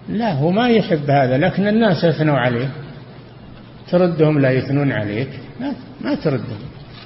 [0.08, 2.70] لا هو ما يحب هذا لكن الناس يثنوا عليه.
[3.90, 5.28] تردهم لا يثنون عليك
[5.60, 6.58] ما, ما تردهم.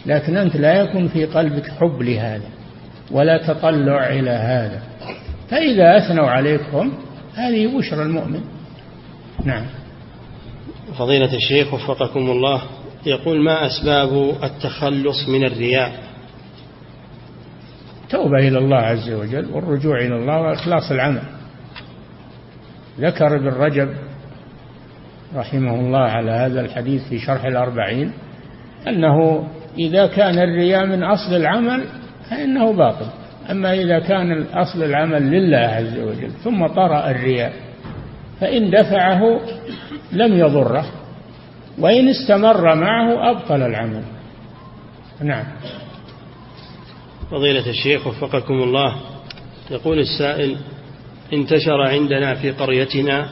[0.07, 2.49] لكن أنت لا يكون في قلبك حب لهذا
[3.11, 4.83] ولا تطلع إلى هذا.
[5.51, 6.93] فإذا أثنوا عليكم
[7.35, 8.41] هذه بشرى المؤمن.
[9.45, 9.65] نعم.
[10.99, 12.63] فضيلة الشيخ وفقكم الله
[13.07, 15.93] يقول ما أسباب التخلص من الرياء؟
[18.11, 21.23] توبة إلى الله عز وجل والرجوع إلى الله وإخلاص العمل.
[23.01, 23.89] ذكر ابن رجب
[25.35, 28.13] رحمه الله على هذا الحديث في شرح الأربعين
[28.89, 29.49] أنه
[29.79, 31.85] إذا كان الرياء من أصل العمل
[32.31, 33.07] فإنه باطل.
[33.51, 37.53] أما إذا كان أصل العمل لله عز وجل ثم طرأ الرياء
[38.41, 39.41] فإن دفعه
[40.13, 41.02] لم يضره.
[41.79, 44.05] وإن استمر معه أبطل العمل.
[45.21, 45.45] نعم.
[47.31, 48.97] فضيلة الشيخ وفقكم الله
[49.71, 50.57] يقول السائل
[51.33, 53.29] انتشر عندنا في قريتنا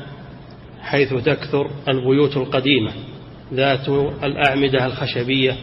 [0.82, 2.92] حيث تكثر البيوت القديمة
[3.54, 3.88] ذات
[4.24, 5.56] الأعمدة الخشبية.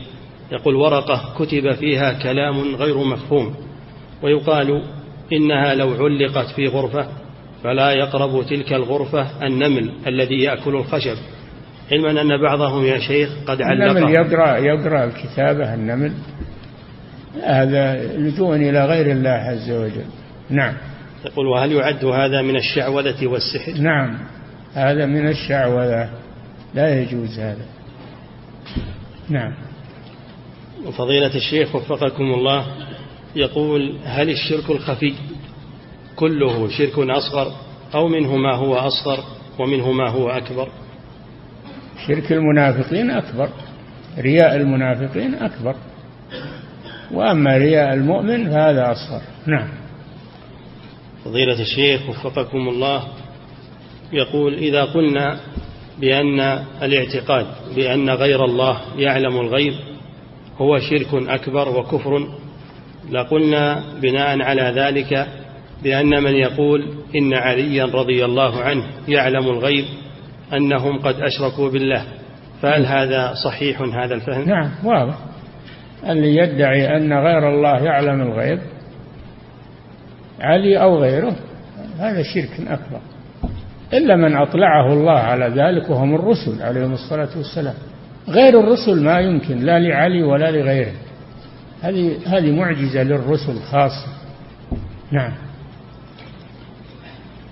[0.51, 3.55] يقول ورقة كتب فيها كلام غير مفهوم
[4.23, 4.83] ويقال
[5.33, 7.07] إنها لو علقت في غرفة
[7.63, 11.17] فلا يقرب تلك الغرفة النمل الذي يأكل الخشب.
[11.91, 16.13] علما أن بعضهم يا شيخ قد علق النمل يقرأ يقرأ الكتابة النمل.
[17.43, 20.05] هذا لجوء إلى غير الله عز وجل.
[20.49, 20.73] نعم.
[21.25, 24.17] يقول وهل يعد هذا من الشعوذة والسحر؟ نعم.
[24.73, 26.09] هذا من الشعوذة.
[26.73, 27.65] لا يجوز هذا.
[29.29, 29.53] نعم.
[30.85, 32.65] وفضيلة الشيخ وفقكم الله
[33.35, 35.13] يقول هل الشرك الخفي
[36.15, 37.51] كله شرك أصغر؟
[37.95, 39.23] أو منه ما هو أصغر
[39.59, 40.69] ومنه ما هو أكبر؟
[42.07, 43.49] شرك المنافقين أكبر
[44.19, 45.75] رياء المنافقين أكبر.
[47.11, 49.21] وأما رياء المؤمن فهذا أصغر.
[49.45, 49.67] نعم.
[51.25, 53.03] فضيلة الشيخ وفقكم الله
[54.13, 55.39] يقول إذا قلنا
[55.99, 56.39] بأن
[56.81, 57.45] الاعتقاد
[57.75, 59.73] بأن غير الله يعلم الغيب
[60.57, 62.27] هو شرك أكبر وكفر
[63.11, 65.27] لقلنا بناء على ذلك
[65.83, 69.85] بأن من يقول إن عليا رضي الله عنه يعلم الغيب
[70.53, 72.03] أنهم قد أشركوا بالله.
[72.61, 75.15] فهل هذا صحيح هذا الفهم؟ نعم واضح.
[76.03, 78.59] اللي يدعي أن غير الله يعلم الغيب
[80.39, 81.35] علي أو غيره
[81.99, 82.99] هذا شرك أكبر.
[83.93, 87.73] إلا من أطلعه الله على ذلك وهم الرسل عليهم الصلاة والسلام.
[88.27, 90.93] غير الرسل ما يمكن لا لعلي ولا لغيره.
[91.81, 94.07] هذه هذه معجزة للرسل خاصة.
[95.11, 95.33] نعم.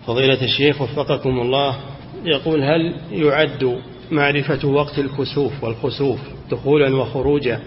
[0.07, 1.75] فضيلة الشيخ وفقكم الله.
[2.25, 3.79] يقول هل يعد
[4.11, 6.19] معرفة وقت الكسوف والخسوف
[6.51, 7.59] دخولا وخروجا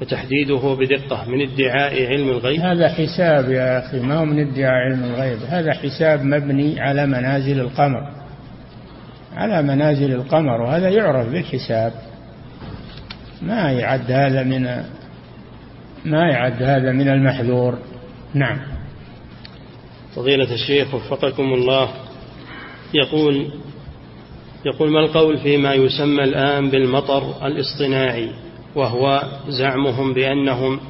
[0.00, 5.04] وتحديده بدقة من ادعاء علم الغيب؟ هذا حساب يا أخي ما هو من ادعاء علم
[5.04, 8.18] الغيب؟ هذا حساب مبني على منازل القمر
[9.36, 11.92] على منازل القمر وهذا يعرف بالحساب.
[13.42, 14.62] ما يعد هذا من
[16.04, 17.78] ما يعد هذا من المحذور.
[18.34, 18.58] نعم.
[20.16, 21.88] فضيلة الشيخ وفقكم الله
[22.94, 23.50] يقول
[24.66, 28.30] يقول ما القول فيما يسمى الآن بالمطر الاصطناعي
[28.74, 30.80] وهو زعمهم بأنهم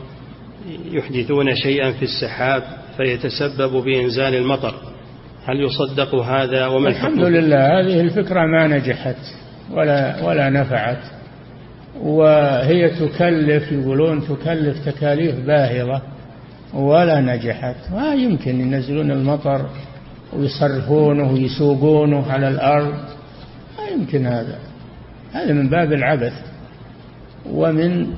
[0.92, 2.62] يحدثون شيئا في السحاب
[2.96, 4.74] فيتسبب بإنزال المطر.
[5.44, 9.16] هل يصدق هذا وما الحمد لله هذه الفكرة ما نجحت
[9.72, 11.02] ولا ولا نفعت
[12.02, 16.02] وهي تكلف يقولون تكلف تكاليف باهظة
[16.74, 17.76] ولا نجحت.
[17.92, 19.66] ما يمكن ينزلون المطر
[20.32, 23.17] ويصرفونه ويسوقونه على الأرض.
[23.98, 24.58] يمكن هذا.
[25.32, 26.32] هذا من باب العبث
[27.46, 28.14] ومن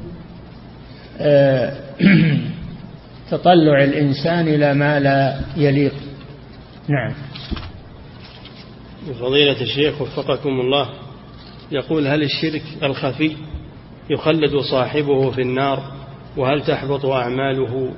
[1.20, 1.72] آه،
[3.30, 5.94] تطلع الإنسان إلى ما لا يليق.
[6.88, 7.14] نعم.
[9.20, 10.88] فضيلة الشيخ وفقكم الله
[11.72, 13.36] يقول هل الشرك الخفي
[14.10, 15.92] يخلد صاحبه في النار
[16.36, 17.90] وهل تحبط أعماله؟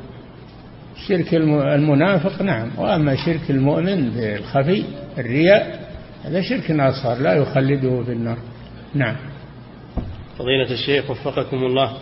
[1.09, 2.71] شرك المنافق نعم.
[2.79, 4.85] وأما شرك المؤمن بالخفي
[5.19, 5.82] الرياء
[6.25, 8.39] هذا شرك أصغر لا يخلده في النار.
[8.95, 9.17] نعم.
[10.39, 11.97] فضيلة الشيخ وفقكم الله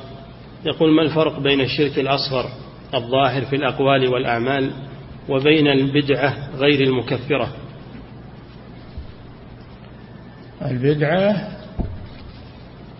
[0.64, 2.50] يقول ما الفرق بين الشرك الأصغر
[2.94, 4.70] الظاهر في الأقوال والأعمال
[5.28, 7.52] وبين البدعة غير المكفرة؟
[10.64, 11.48] البدعة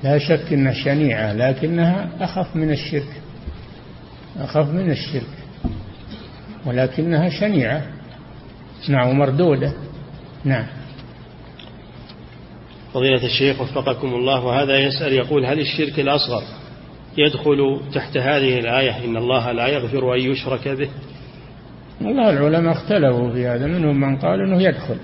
[0.03, 3.23] لا شك أنها شنيعة لكنها أخف من الشرك
[4.39, 5.41] أخف من الشرك
[6.67, 7.83] ولكنها شنيعة.
[8.89, 9.73] نعم مردودة
[10.45, 10.67] نعم.
[12.95, 16.43] فضيلة الشيخ وفقكم الله وهذا يسأل يقول هل الشرك الأصغر
[17.19, 20.89] يدخل تحت هذه الآية إن الله لا يغفر أن يشرك به؟
[22.01, 24.97] والله العلماء اختلفوا في هذا منهم من قال أنه يدخل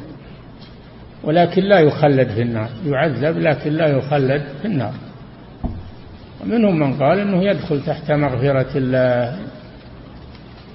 [1.24, 4.92] ولكن لا يخلد في النار يعذب لكن لا يخلد في النار.
[6.42, 9.38] ومنهم من قال أنه يدخل تحت مغفرة الله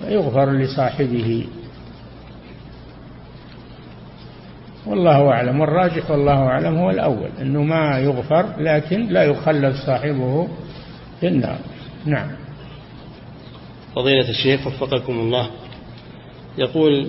[0.04, 1.46] ويغفر لصاحبه.
[4.86, 10.48] والله أعلم والراجح والله أعلم هو الأول أنه ما يغفر لكن لا يخلد صاحبه
[11.20, 11.58] في النار.
[12.06, 12.32] نعم.
[13.96, 15.50] فضيلة الشيخ وفقكم الله
[16.58, 17.08] يقول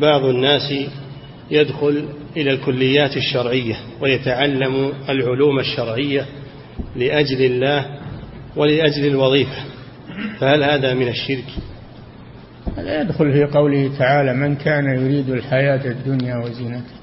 [0.00, 0.74] بعض الناس
[1.50, 6.26] يدخل إلى الكليات الشرعية ويتعلم العلوم الشرعية
[6.96, 7.86] لأجل الله
[8.56, 9.64] ولأجل الوظيفة
[10.38, 11.44] فهل هذا من الشرك؟
[12.78, 16.98] هذا يدخل في قوله تعالى من كان يريد الحياة الدنيا وزينتها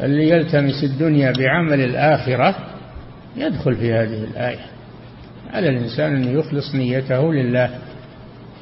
[0.00, 2.56] اللي يلتمس الدنيا بعمل الآخرة
[3.36, 4.66] يدخل في هذه الآية.
[5.52, 7.70] على الإنسان أن يخلص نيته لله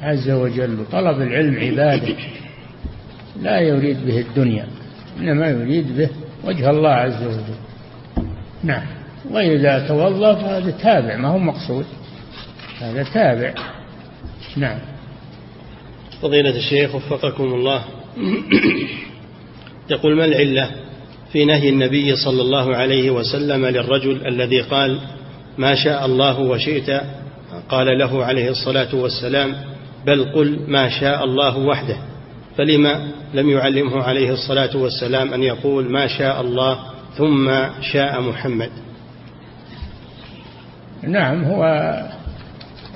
[0.01, 2.15] عز وجل طلب العلم عباده
[3.41, 4.65] لا يريد به الدنيا
[5.19, 6.09] إنما يريد به
[6.43, 8.25] وجه الله عز وجل.
[8.63, 8.85] نعم.
[9.31, 11.85] وإذا توظف هذا تابع ما هو مقصود؟
[12.81, 13.53] هذا تابع.
[14.57, 14.79] نعم.
[16.21, 17.83] فضيلة الشيخ وفقكم الله.
[19.89, 20.71] يقول ما العلة
[21.31, 24.99] في نهي النبي صلى الله عليه وسلم للرجل الذي قال
[25.57, 27.01] ما شاء الله وشئت
[27.69, 29.55] قال له عليه الصلاة والسلام
[30.05, 31.97] بل قل ما شاء الله وحده
[32.57, 36.79] فلما لم يعلمه عليه الصلاة والسلام أن يقول ما شاء الله
[37.17, 37.51] ثم
[37.81, 38.69] شاء محمد
[41.03, 41.63] نعم هو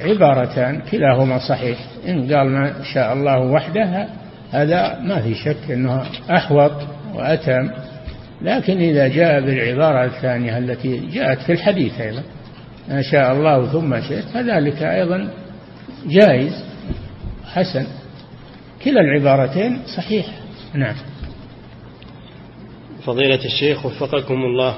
[0.01, 1.77] عبارتان كلاهما صحيح.
[2.07, 4.07] إن قال ما شاء الله وحده
[4.51, 6.71] هذا ما في شك أنه أحوط
[7.13, 7.69] وأتم.
[8.41, 12.23] لكن إذا جاء بالعبارة الثانية التي جاءت في الحديث أيضا
[12.89, 15.29] ما شاء الله ثم شئت فذلك أيضا
[16.05, 16.63] جائز
[17.45, 17.87] حسن.
[18.83, 20.25] كلا العبارتين صحيح.
[20.73, 20.95] نعم.
[23.05, 24.75] فضيلة الشيخ وفقكم الله.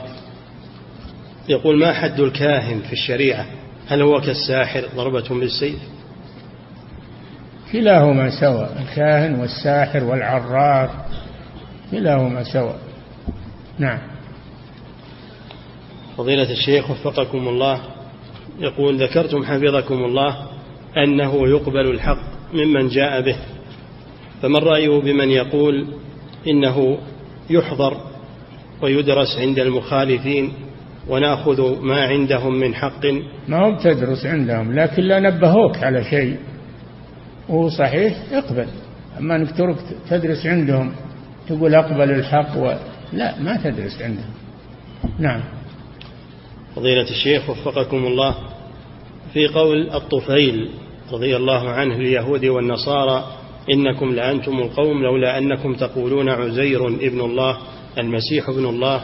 [1.49, 3.45] يقول ما حد الكاهن في الشريعة؟
[3.87, 5.79] هل هو كالساحر ضربة بالسيف
[7.71, 10.89] كلاهما سواء الكاهن والساحر والعراف
[11.91, 12.79] كلاهما سواء.
[13.79, 13.99] نعم.
[16.17, 17.81] فضيلة الشيخ وفقكم الله
[18.59, 20.47] يقول ذكرتم حفظكم الله
[20.97, 22.21] أنه يقبل الحق
[22.53, 23.37] ممن جاء به
[24.41, 25.87] فما الرأي بمن يقول
[26.47, 26.97] إنه
[27.49, 27.97] يحضر
[28.81, 30.53] ويدرس عند المخالفين
[31.09, 33.05] وناخذ ما عندهم من حق.
[33.47, 36.37] ما هو تدرس عندهم لكن لا نبهوك على شيء.
[37.49, 38.67] وهو صحيح اقبل.
[39.19, 39.75] أما أنك ترك
[40.09, 40.91] تدرس عندهم
[41.47, 42.73] تقول أقبل الحق و...
[43.13, 44.33] لا ما تدرس عندهم.
[45.19, 45.43] نعم.
[46.75, 48.35] فضيلة الشيخ وفقكم الله.
[49.33, 50.69] في قول الطفيل
[51.13, 53.25] رضي الله عنه اليهود والنصارى
[53.73, 57.57] إنكم لأنتم القوم لولا أنكم تقولون عزير ابن الله
[57.97, 59.01] المسيح ابن الله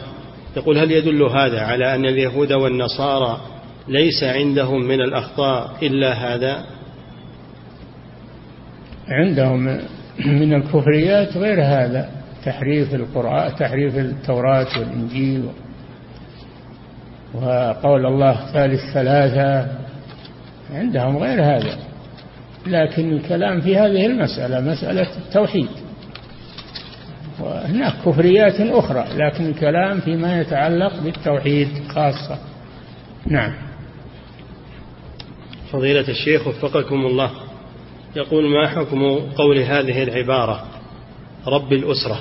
[0.56, 3.40] يقول هل يدل هذا على أن اليهود والنصارى
[3.88, 6.64] ليس عندهم من الأخطاء إلا هذا؟
[9.08, 9.80] عندهم
[10.26, 12.10] من الكفريات غير هذا
[12.44, 15.48] تحريف القرآن تحريف التوراة والإنجيل
[17.34, 19.68] وقول الله ثالث ثلاثة
[20.70, 21.78] عندهم غير هذا.
[22.66, 25.68] لكن الكلام في هذه المسألة مسألة التوحيد.
[27.40, 32.38] وهناك كفريات أخرى لكن الكلام فيما يتعلق بالتوحيد خاصة.
[33.26, 33.52] نعم.
[35.72, 37.30] فضيلة الشيخ وفقكم الله
[38.16, 39.02] يقول ما حكم
[39.36, 40.64] قول هذه العبارة
[41.46, 42.18] رب الأسرة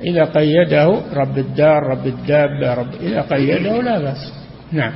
[0.00, 4.32] إذا قيده رب الدار رب الدابة رب إذا قيده لا بأس.
[4.72, 4.92] نعم.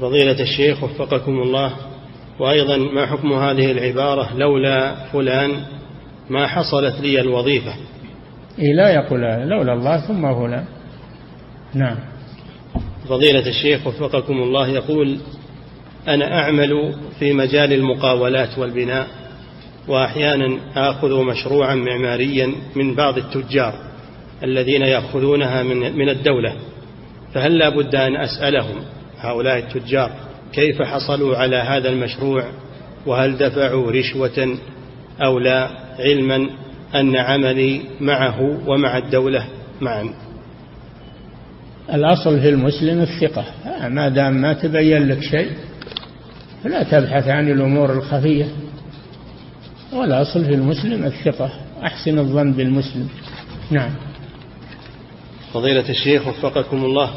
[0.00, 1.72] فضيلة الشيخ وفقكم الله
[2.38, 5.50] وأيضا ما حكم هذه العبارة لولا فلان
[6.32, 7.74] ما حصلت لي الوظيفة.
[8.58, 10.64] إيه لا يقول لولا الله ثم فلان
[11.74, 11.96] نعم.
[13.08, 15.18] فضيلة الشيخ وفقكم الله يقول
[16.08, 19.06] أنا أعمل في مجال المقاولات والبناء
[19.88, 23.74] وأحيانا آخذ مشروعا معماريا من بعض التجار
[24.42, 26.56] الذين يأخذونها من, من الدولة.
[27.34, 28.76] فهل لا بد أن أسألهم
[29.18, 30.10] هؤلاء التجار
[30.52, 32.44] كيف حصلوا على هذا المشروع؟
[33.06, 34.56] وهل دفعوا رشوة
[35.24, 36.48] أو لا؟ علما
[36.94, 39.46] أن عملي معه ومع الدولة
[39.80, 40.14] معا.
[41.92, 43.44] الأصل في المسلم الثقة.
[43.88, 45.50] ما دام ما تبين لك شيء
[46.64, 48.46] فلا تبحث عن الأمور الخفية.
[49.92, 51.50] والأصل في المسلم الثقة.
[51.82, 53.08] أحسن الظن بالمسلم.
[53.70, 53.90] نعم.
[55.52, 57.10] فضيلة الشيخ وفقكم الله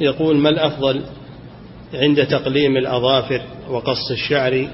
[0.00, 1.02] يقول ما الأفضل
[1.94, 4.68] عند تقليم الأظافر وقص الشعر؟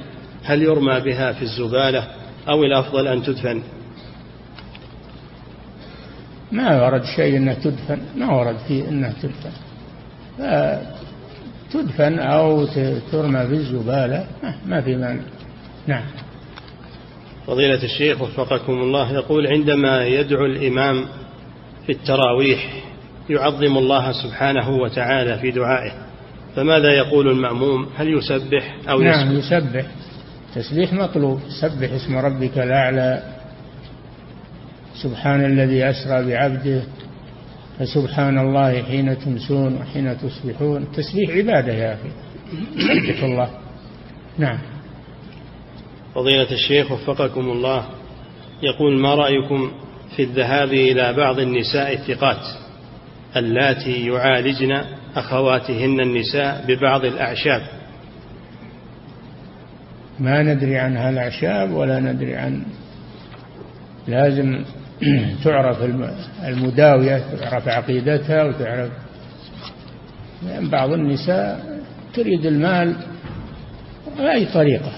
[0.44, 2.06] هل يرمى بها في الزبالة
[2.48, 3.62] أو الأفضل أن تدفن؟
[6.52, 9.52] ما ورد شيء أنها تدفن ما ورد فيه أنها تدفن.
[11.72, 12.64] تدفن أو
[13.12, 14.26] ترمى في الزبالة
[14.66, 15.22] ما في مانع.
[15.86, 16.04] نعم.
[17.46, 21.04] فضيلة الشيخ وفقكم الله يقول عندما يدعو الإمام
[21.86, 22.82] في التراويح
[23.30, 25.92] يعظم الله سبحانه وتعالى في دعائه
[26.56, 29.86] فماذا يقول المأموم؟ هل يسبح أو نعم يسبح.
[30.56, 31.40] تسبيح مطلوب.
[31.60, 33.22] سبح اسم ربك الأعلى.
[35.02, 36.82] سبحان الذي أسرى بعبده.
[37.78, 40.92] فسبحان الله حين تمسون وحين تصبحون.
[40.92, 42.10] تسبيح عبادة يا أخي.
[42.74, 43.50] سبح الله.
[44.38, 44.58] نعم.
[46.14, 47.84] فضيلة الشيخ وفقكم الله.
[48.62, 49.70] يقول ما رأيكم
[50.16, 52.44] في الذهاب إلى بعض النساء الثقات
[53.36, 54.84] اللاتي يعالجن
[55.16, 57.75] أخواتهن النساء ببعض الأعشاب؟
[60.20, 62.62] ما ندري عنها الأعشاب ولا ندري عن
[64.08, 64.64] لازم
[65.44, 65.78] تعرف
[66.44, 68.90] المداوية تعرف عقيدتها وتعرف
[70.60, 71.80] بعض النساء
[72.14, 72.96] تريد المال
[74.18, 74.92] بأي طريقة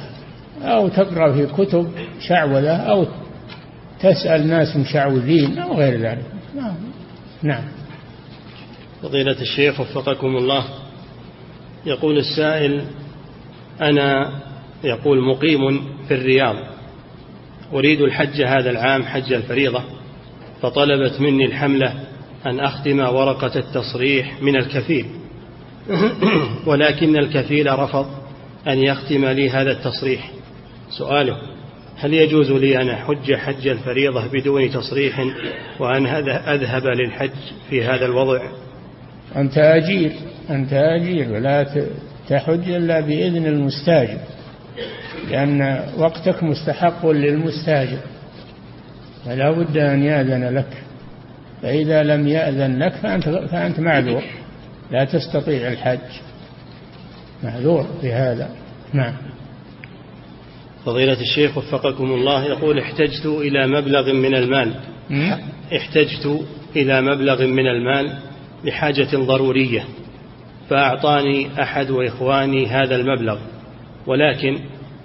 [0.63, 1.91] أو تقرأ في كتب
[2.21, 3.07] شعوذة أو
[4.01, 6.25] تسأل ناس مشعوذين أو غير ذلك.
[7.43, 7.65] نعم.
[9.03, 10.65] فضيلة الشيخ وفقكم الله
[11.87, 12.85] يقول السائل
[13.81, 14.33] أنا
[14.85, 16.57] يقول مقيم في الرياض.
[17.73, 19.83] أريد الحج هذا العام حج الفريضة.
[20.63, 21.95] فطلبت مني الحملة
[22.47, 25.07] أن أختم ورقة التصريح من الكفيل.
[26.67, 28.07] ولكن الكفيل رفض
[28.69, 30.31] أن يختم لي هذا التصريح.
[30.99, 31.37] سؤاله
[31.97, 35.21] هل يجوز لي أن أحج حج الفريضة بدون تصريح
[35.79, 36.07] وأن
[36.47, 37.31] أذهب للحج
[37.71, 38.41] في هذا الوضع؟
[39.37, 40.13] أنت أجير
[40.51, 41.33] أنت أجير.
[41.33, 41.67] ولا
[42.29, 44.19] تحج إلا بإذن المستاجر.
[45.31, 47.99] لأن وقتك مستحق للمستاجر.
[49.25, 50.83] فلا بد أن يأذن لك.
[51.63, 54.23] فإذا لم يأذن لك فأنت, فأنت معذور.
[54.91, 55.99] لا تستطيع الحج.
[57.45, 58.51] معذور بهذا.
[58.93, 59.15] نعم.
[60.85, 64.75] فضيلة الشيخ وفقكم الله يقول احتجت إلى مبلغ من المال.
[65.77, 66.45] احتجت
[66.77, 68.19] إلى مبلغ من المال
[68.65, 69.85] لحاجة ضرورية
[70.71, 73.39] فأعطاني أحد وإخواني هذا المبلغ
[74.07, 74.59] ولكن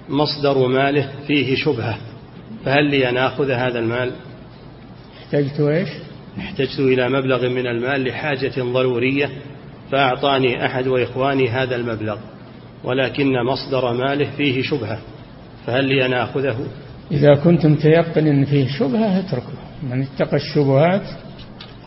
[0.10, 1.98] مصدر ماله فيه شبهة
[2.66, 4.12] فهل لي أن آخذ هذا المال؟
[5.18, 5.90] احتجت إيش؟
[6.38, 9.30] احتجت إلى مبلغ من المال لحاجة ضرورية
[9.92, 12.18] فأعطاني أحد وإخواني هذا المبلغ
[12.84, 15.00] ولكن مصدر ماله فيه شبهة
[15.66, 16.58] فهل لي أن آخذه؟
[17.12, 19.54] إذا كنت متيقن أن فيه شبهة اتركه
[19.84, 21.02] من اتقى الشبهات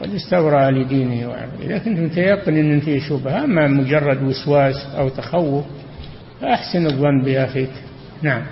[0.01, 5.65] قد استبرأ لدينه وعرضه إذا كنت متيقن أن فيه شبهة أما مجرد وسواس أو تخوف
[6.41, 7.71] فأحسن الظن بأخيك.
[8.23, 8.47] نعم.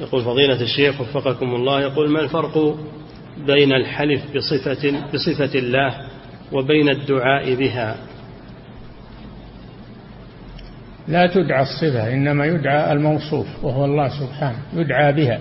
[0.00, 2.76] يقول فضيلة الشيخ وفقكم الله يقول ما الفرق
[3.46, 5.94] بين الحلف بصفة بصفة الله
[6.52, 7.96] وبين الدعاء بها؟
[11.08, 15.40] لا تدعى الصفة إنما يدعى الموصوف وهو الله سبحانه يدعى بها.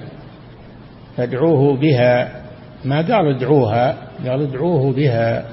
[1.18, 2.41] فادعوه بها.
[2.85, 5.45] ما قال ادعوها؟ قال ادعوه بها.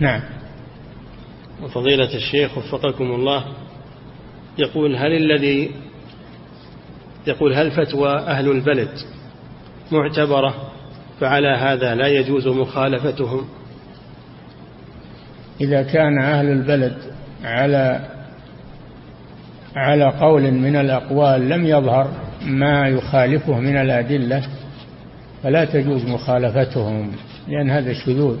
[0.00, 0.22] نعم.
[1.62, 3.44] وفضيلة الشيخ وفقكم الله
[4.58, 5.70] يقول هل الذي
[7.26, 8.90] يقول هل فتوى أهل البلد
[9.92, 10.54] معتبرة
[11.20, 13.44] فعلى هذا لا يجوز مخالفتهم؟
[15.60, 16.96] إذا كان أهل البلد
[17.44, 18.00] على
[19.76, 22.10] على قول من الأقوال لم يظهر
[22.46, 24.42] ما يخالفه من الأدلة
[25.42, 27.12] فلا تجوز مخالفتهم
[27.48, 28.36] لأن هذا شذوذ.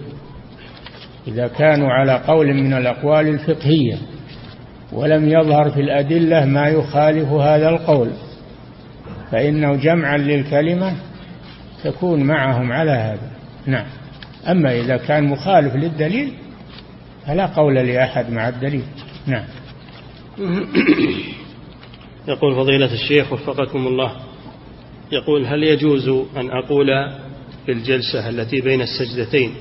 [1.28, 3.96] إذا كانوا على قول من الأقوال الفقهية
[4.92, 8.10] ولم يظهر في الأدلة ما يخالف هذا القول.
[9.30, 10.96] فإنه جمعا للكلمة
[11.84, 13.30] تكون معهم على هذا.
[13.66, 13.86] نعم.
[14.48, 16.32] أما إذا كان مخالف للدليل
[17.26, 18.84] فلا قول لأحد مع الدليل.
[19.26, 19.44] نعم.
[22.28, 24.12] يقول فضيلة الشيخ وفقكم الله
[25.12, 26.86] يقول هل يجوز أن أقول
[27.66, 29.54] في الجلسة التي بين السجدتين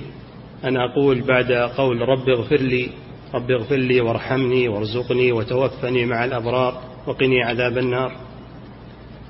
[0.63, 2.89] أن أقول بعد قول رب اغفر لي
[3.33, 8.11] رب اغفر لي وارحمني وارزقني وتوفني مع الأبرار وقني عذاب النار؟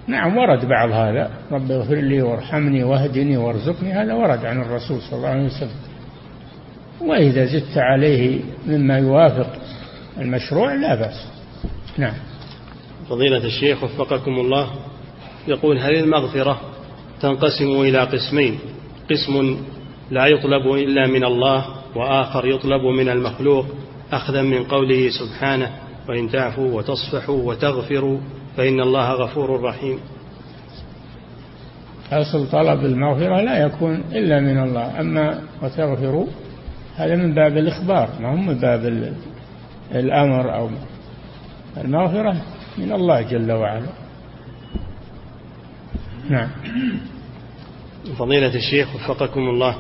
[0.08, 1.32] نعم ورد بعض هذا.
[1.52, 3.94] رب اغفر لي وارحمني واهدني وارزقني.
[3.94, 5.80] هذا ورد عن الرسول صلى الله عليه وسلم.
[7.02, 9.48] وإذا زدت عليه مما يوافق
[10.18, 11.28] المشروع لا بأس.
[11.98, 12.14] نعم.
[13.10, 14.70] فضيلة الشيخ وفقكم الله
[15.48, 16.62] يقول هل المغفرة
[17.22, 18.60] تنقسم إلى قسمين؟
[19.10, 19.58] قسم
[20.12, 21.66] لا يطلب إلا من الله
[21.96, 23.66] وآخر يطلب من المخلوق
[24.12, 25.72] أخذا من قوله سبحانه
[26.10, 28.20] وإن تعفوا وتصفحوا وتغفروا
[28.58, 30.00] فإن الله غفور رحيم.
[32.12, 35.00] أصل طلب المغفرة لا يكون إلا من الله.
[35.00, 36.28] أما وتغفروا
[36.96, 39.14] هذا من باب الإخبار ما هو من باب
[39.92, 40.70] الأمر أو
[41.78, 42.42] المغفرة
[42.78, 43.90] من الله جل وعلا.
[46.30, 46.50] نعم.
[48.18, 49.76] فضيلة الشيخ وفقكم الله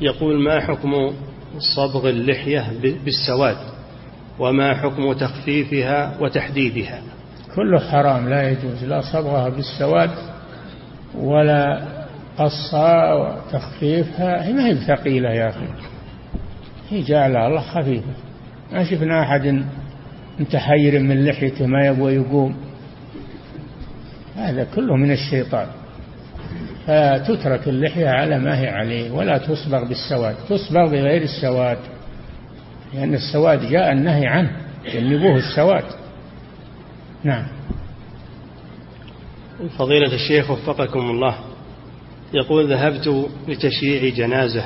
[0.00, 1.12] يقول ما حكم
[1.76, 2.72] صبغ اللحية
[3.04, 3.56] بالسواد؟
[4.38, 7.02] وما حكم تخفيفها وتحديدها؟
[7.56, 10.10] كله حرام لا يجوز لا صبغها بالسواد
[11.14, 11.82] ولا
[12.38, 14.46] قصها وتخفيفها.
[14.46, 15.66] هي ما هي ثقيلة يا أخي.
[16.90, 18.12] هي جعلها الله خفيفة.
[18.72, 19.64] ما شفنا أحد
[20.40, 22.56] متحير من لحيته ما يبغى يقوم.
[24.36, 25.66] هذا كله من الشيطان.
[26.86, 30.34] فتترك اللحية على ما هي عليه ولا تصبغ بالسواد.
[30.48, 31.78] تصبغ بغير السواد
[32.94, 34.50] لأن السواد جاء النهي عنه
[34.94, 35.84] جنبوه السواد.
[37.24, 37.46] نعم.
[39.78, 41.34] فضيلة الشيخ وفقكم الله
[42.34, 44.64] يقول ذهبت لتشييع جنازة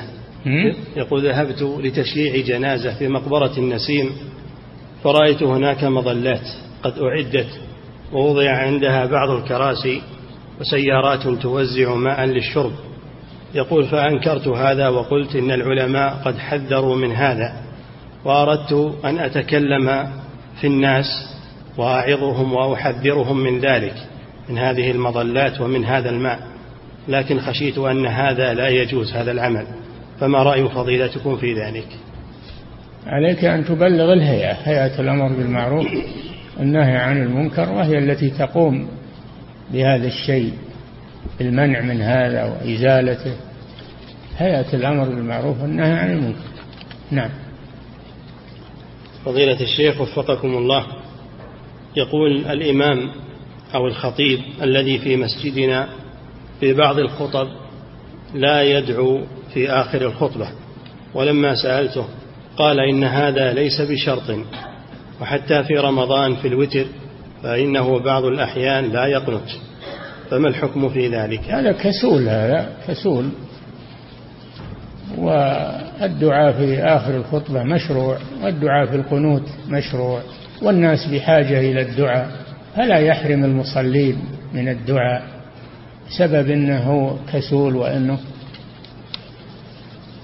[0.96, 4.10] يقول ذهبت لتشييع جنازة في مقبرة النسيم
[5.04, 6.46] فرأيت هناك مظلات
[6.82, 7.60] قد أعدت
[8.12, 10.02] ووضع عندها بعض الكراسي
[10.60, 12.72] وسيارات توزع ماء للشرب.
[13.54, 17.62] يقول فأنكرت هذا وقلت إن العلماء قد حذروا من هذا
[18.24, 20.10] وأردت أن أتكلم
[20.60, 21.35] في الناس
[21.76, 23.94] وأعظهم وأحذرهم من ذلك
[24.48, 26.38] من هذه المظلات ومن هذا الماء.
[27.08, 29.66] لكن خشيت أن هذا لا يجوز هذا العمل.
[30.20, 31.86] فما رأي فضيلتكم في ذلك؟
[33.06, 35.86] عليك أن تبلغ الهيئة هيئة الأمر بالمعروف
[36.60, 38.88] النهي عن المنكر وهي التي تقوم
[39.72, 40.52] بهذا الشيء
[41.40, 43.36] المنع من هذا وإزالته.
[44.38, 46.50] هيئة الأمر بالمعروف والنهي عن المنكر.
[47.10, 47.30] نعم.
[49.24, 50.86] فضيلة الشيخ وفقكم الله.
[51.96, 53.10] يقول الإمام
[53.74, 55.88] أو الخطيب الذي في مسجدنا
[56.60, 57.48] في بعض الخطب
[58.34, 59.20] لا يدعو
[59.54, 60.48] في آخر الخطبة
[61.14, 62.04] ولما سألته
[62.56, 64.38] قال إن هذا ليس بشرط
[65.20, 66.86] وحتى في رمضان في الوتر
[67.42, 69.50] فإنه بعض الأحيان لا يقنت.
[70.30, 73.28] فما الحكم في ذلك؟ هذا كسول هذا كسول.
[75.18, 80.22] والدعاء في آخر الخطبة مشروع والدعاء في القنوت مشروع.
[80.62, 82.30] والناس بحاجة إلى الدعاء.
[82.76, 84.16] فلا يحرم المصلين
[84.52, 85.22] من الدعاء.
[86.18, 88.18] سبب أنه كسول وأنه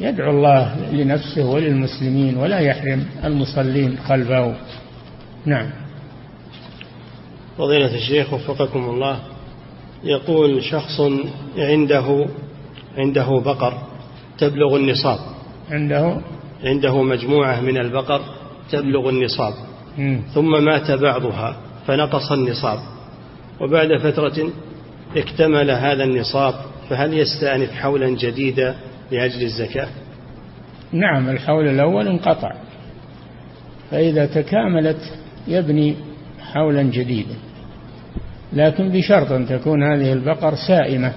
[0.01, 4.55] يدعو الله لنفسه وللمسلمين ولا يحرم المصلين خلفه.
[5.47, 5.71] نعم.
[7.59, 9.19] فضيلة الشيخ وفقكم الله.
[10.05, 11.01] يقول شخص
[11.59, 12.27] عنده
[12.99, 13.75] عنده بقر
[14.39, 15.19] تبلغ النصاب.
[15.71, 16.21] عنده؟
[16.65, 18.21] عنده مجموعة من البقر
[18.71, 19.55] تبلغ النصاب.
[20.35, 21.57] ثم مات بعضها
[21.87, 22.79] فنقص النصاب.
[23.61, 24.51] وبعد فترة
[25.17, 26.55] اكتمل هذا النصاب
[26.89, 28.75] فهل يستأنف حولا جديدا
[29.11, 29.89] لأجل الزكاة؟
[30.93, 32.53] نعم الحول الأول انقطع.
[33.91, 35.13] فإذا تكاملت
[35.49, 35.97] يبني
[36.41, 37.35] حولا جديدا.
[38.53, 41.13] لكن بشرط أن تكون هذه البقر سائمة.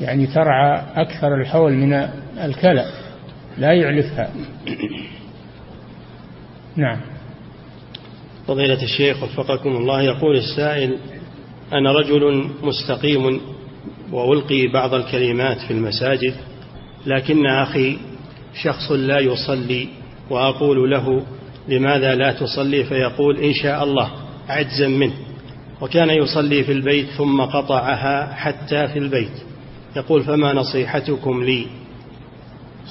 [0.00, 1.92] يعني ترعى أكثر الحول من
[2.44, 2.84] الكلى
[3.58, 4.30] لا يعلفها.
[6.76, 7.15] نعم.
[8.46, 10.96] فضيلة الشيخ وفقكم الله يقول السائل
[11.72, 13.40] أنا رجل مستقيم
[14.12, 16.34] وألقي بعض الكلمات في المساجد
[17.06, 17.98] لكن أخي
[18.62, 19.88] شخص لا يصلي
[20.30, 21.22] وأقول له
[21.68, 24.10] لماذا لا تصلي؟ فيقول إن شاء الله
[24.48, 25.14] عجزا منه.
[25.80, 29.32] وكان يصلي في البيت ثم قطعها حتى في البيت.
[29.96, 31.66] يقول فما نصيحتكم لي؟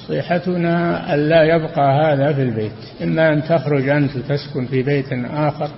[0.06, 2.72] نصيحتنا ألا يبقى هذا في البيت
[3.02, 5.70] إما أن تخرج أنت تسكن في بيت آخر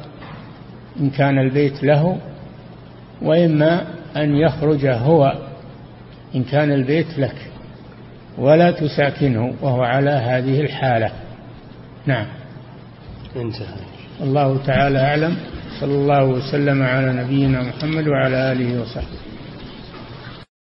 [1.01, 2.19] إن كان البيت له
[3.23, 3.85] وإما
[4.17, 5.35] أن يخرج هو
[6.35, 7.37] إن كان البيت لك
[8.39, 11.11] ولا تساكنه وهو على هذه الحالة.
[12.07, 12.27] نعم.
[13.37, 13.67] انتهى.
[14.21, 15.37] الله تعالى أعلم
[15.81, 19.28] صلى الله وسلم على نبينا محمد وعلى آله وصحبه.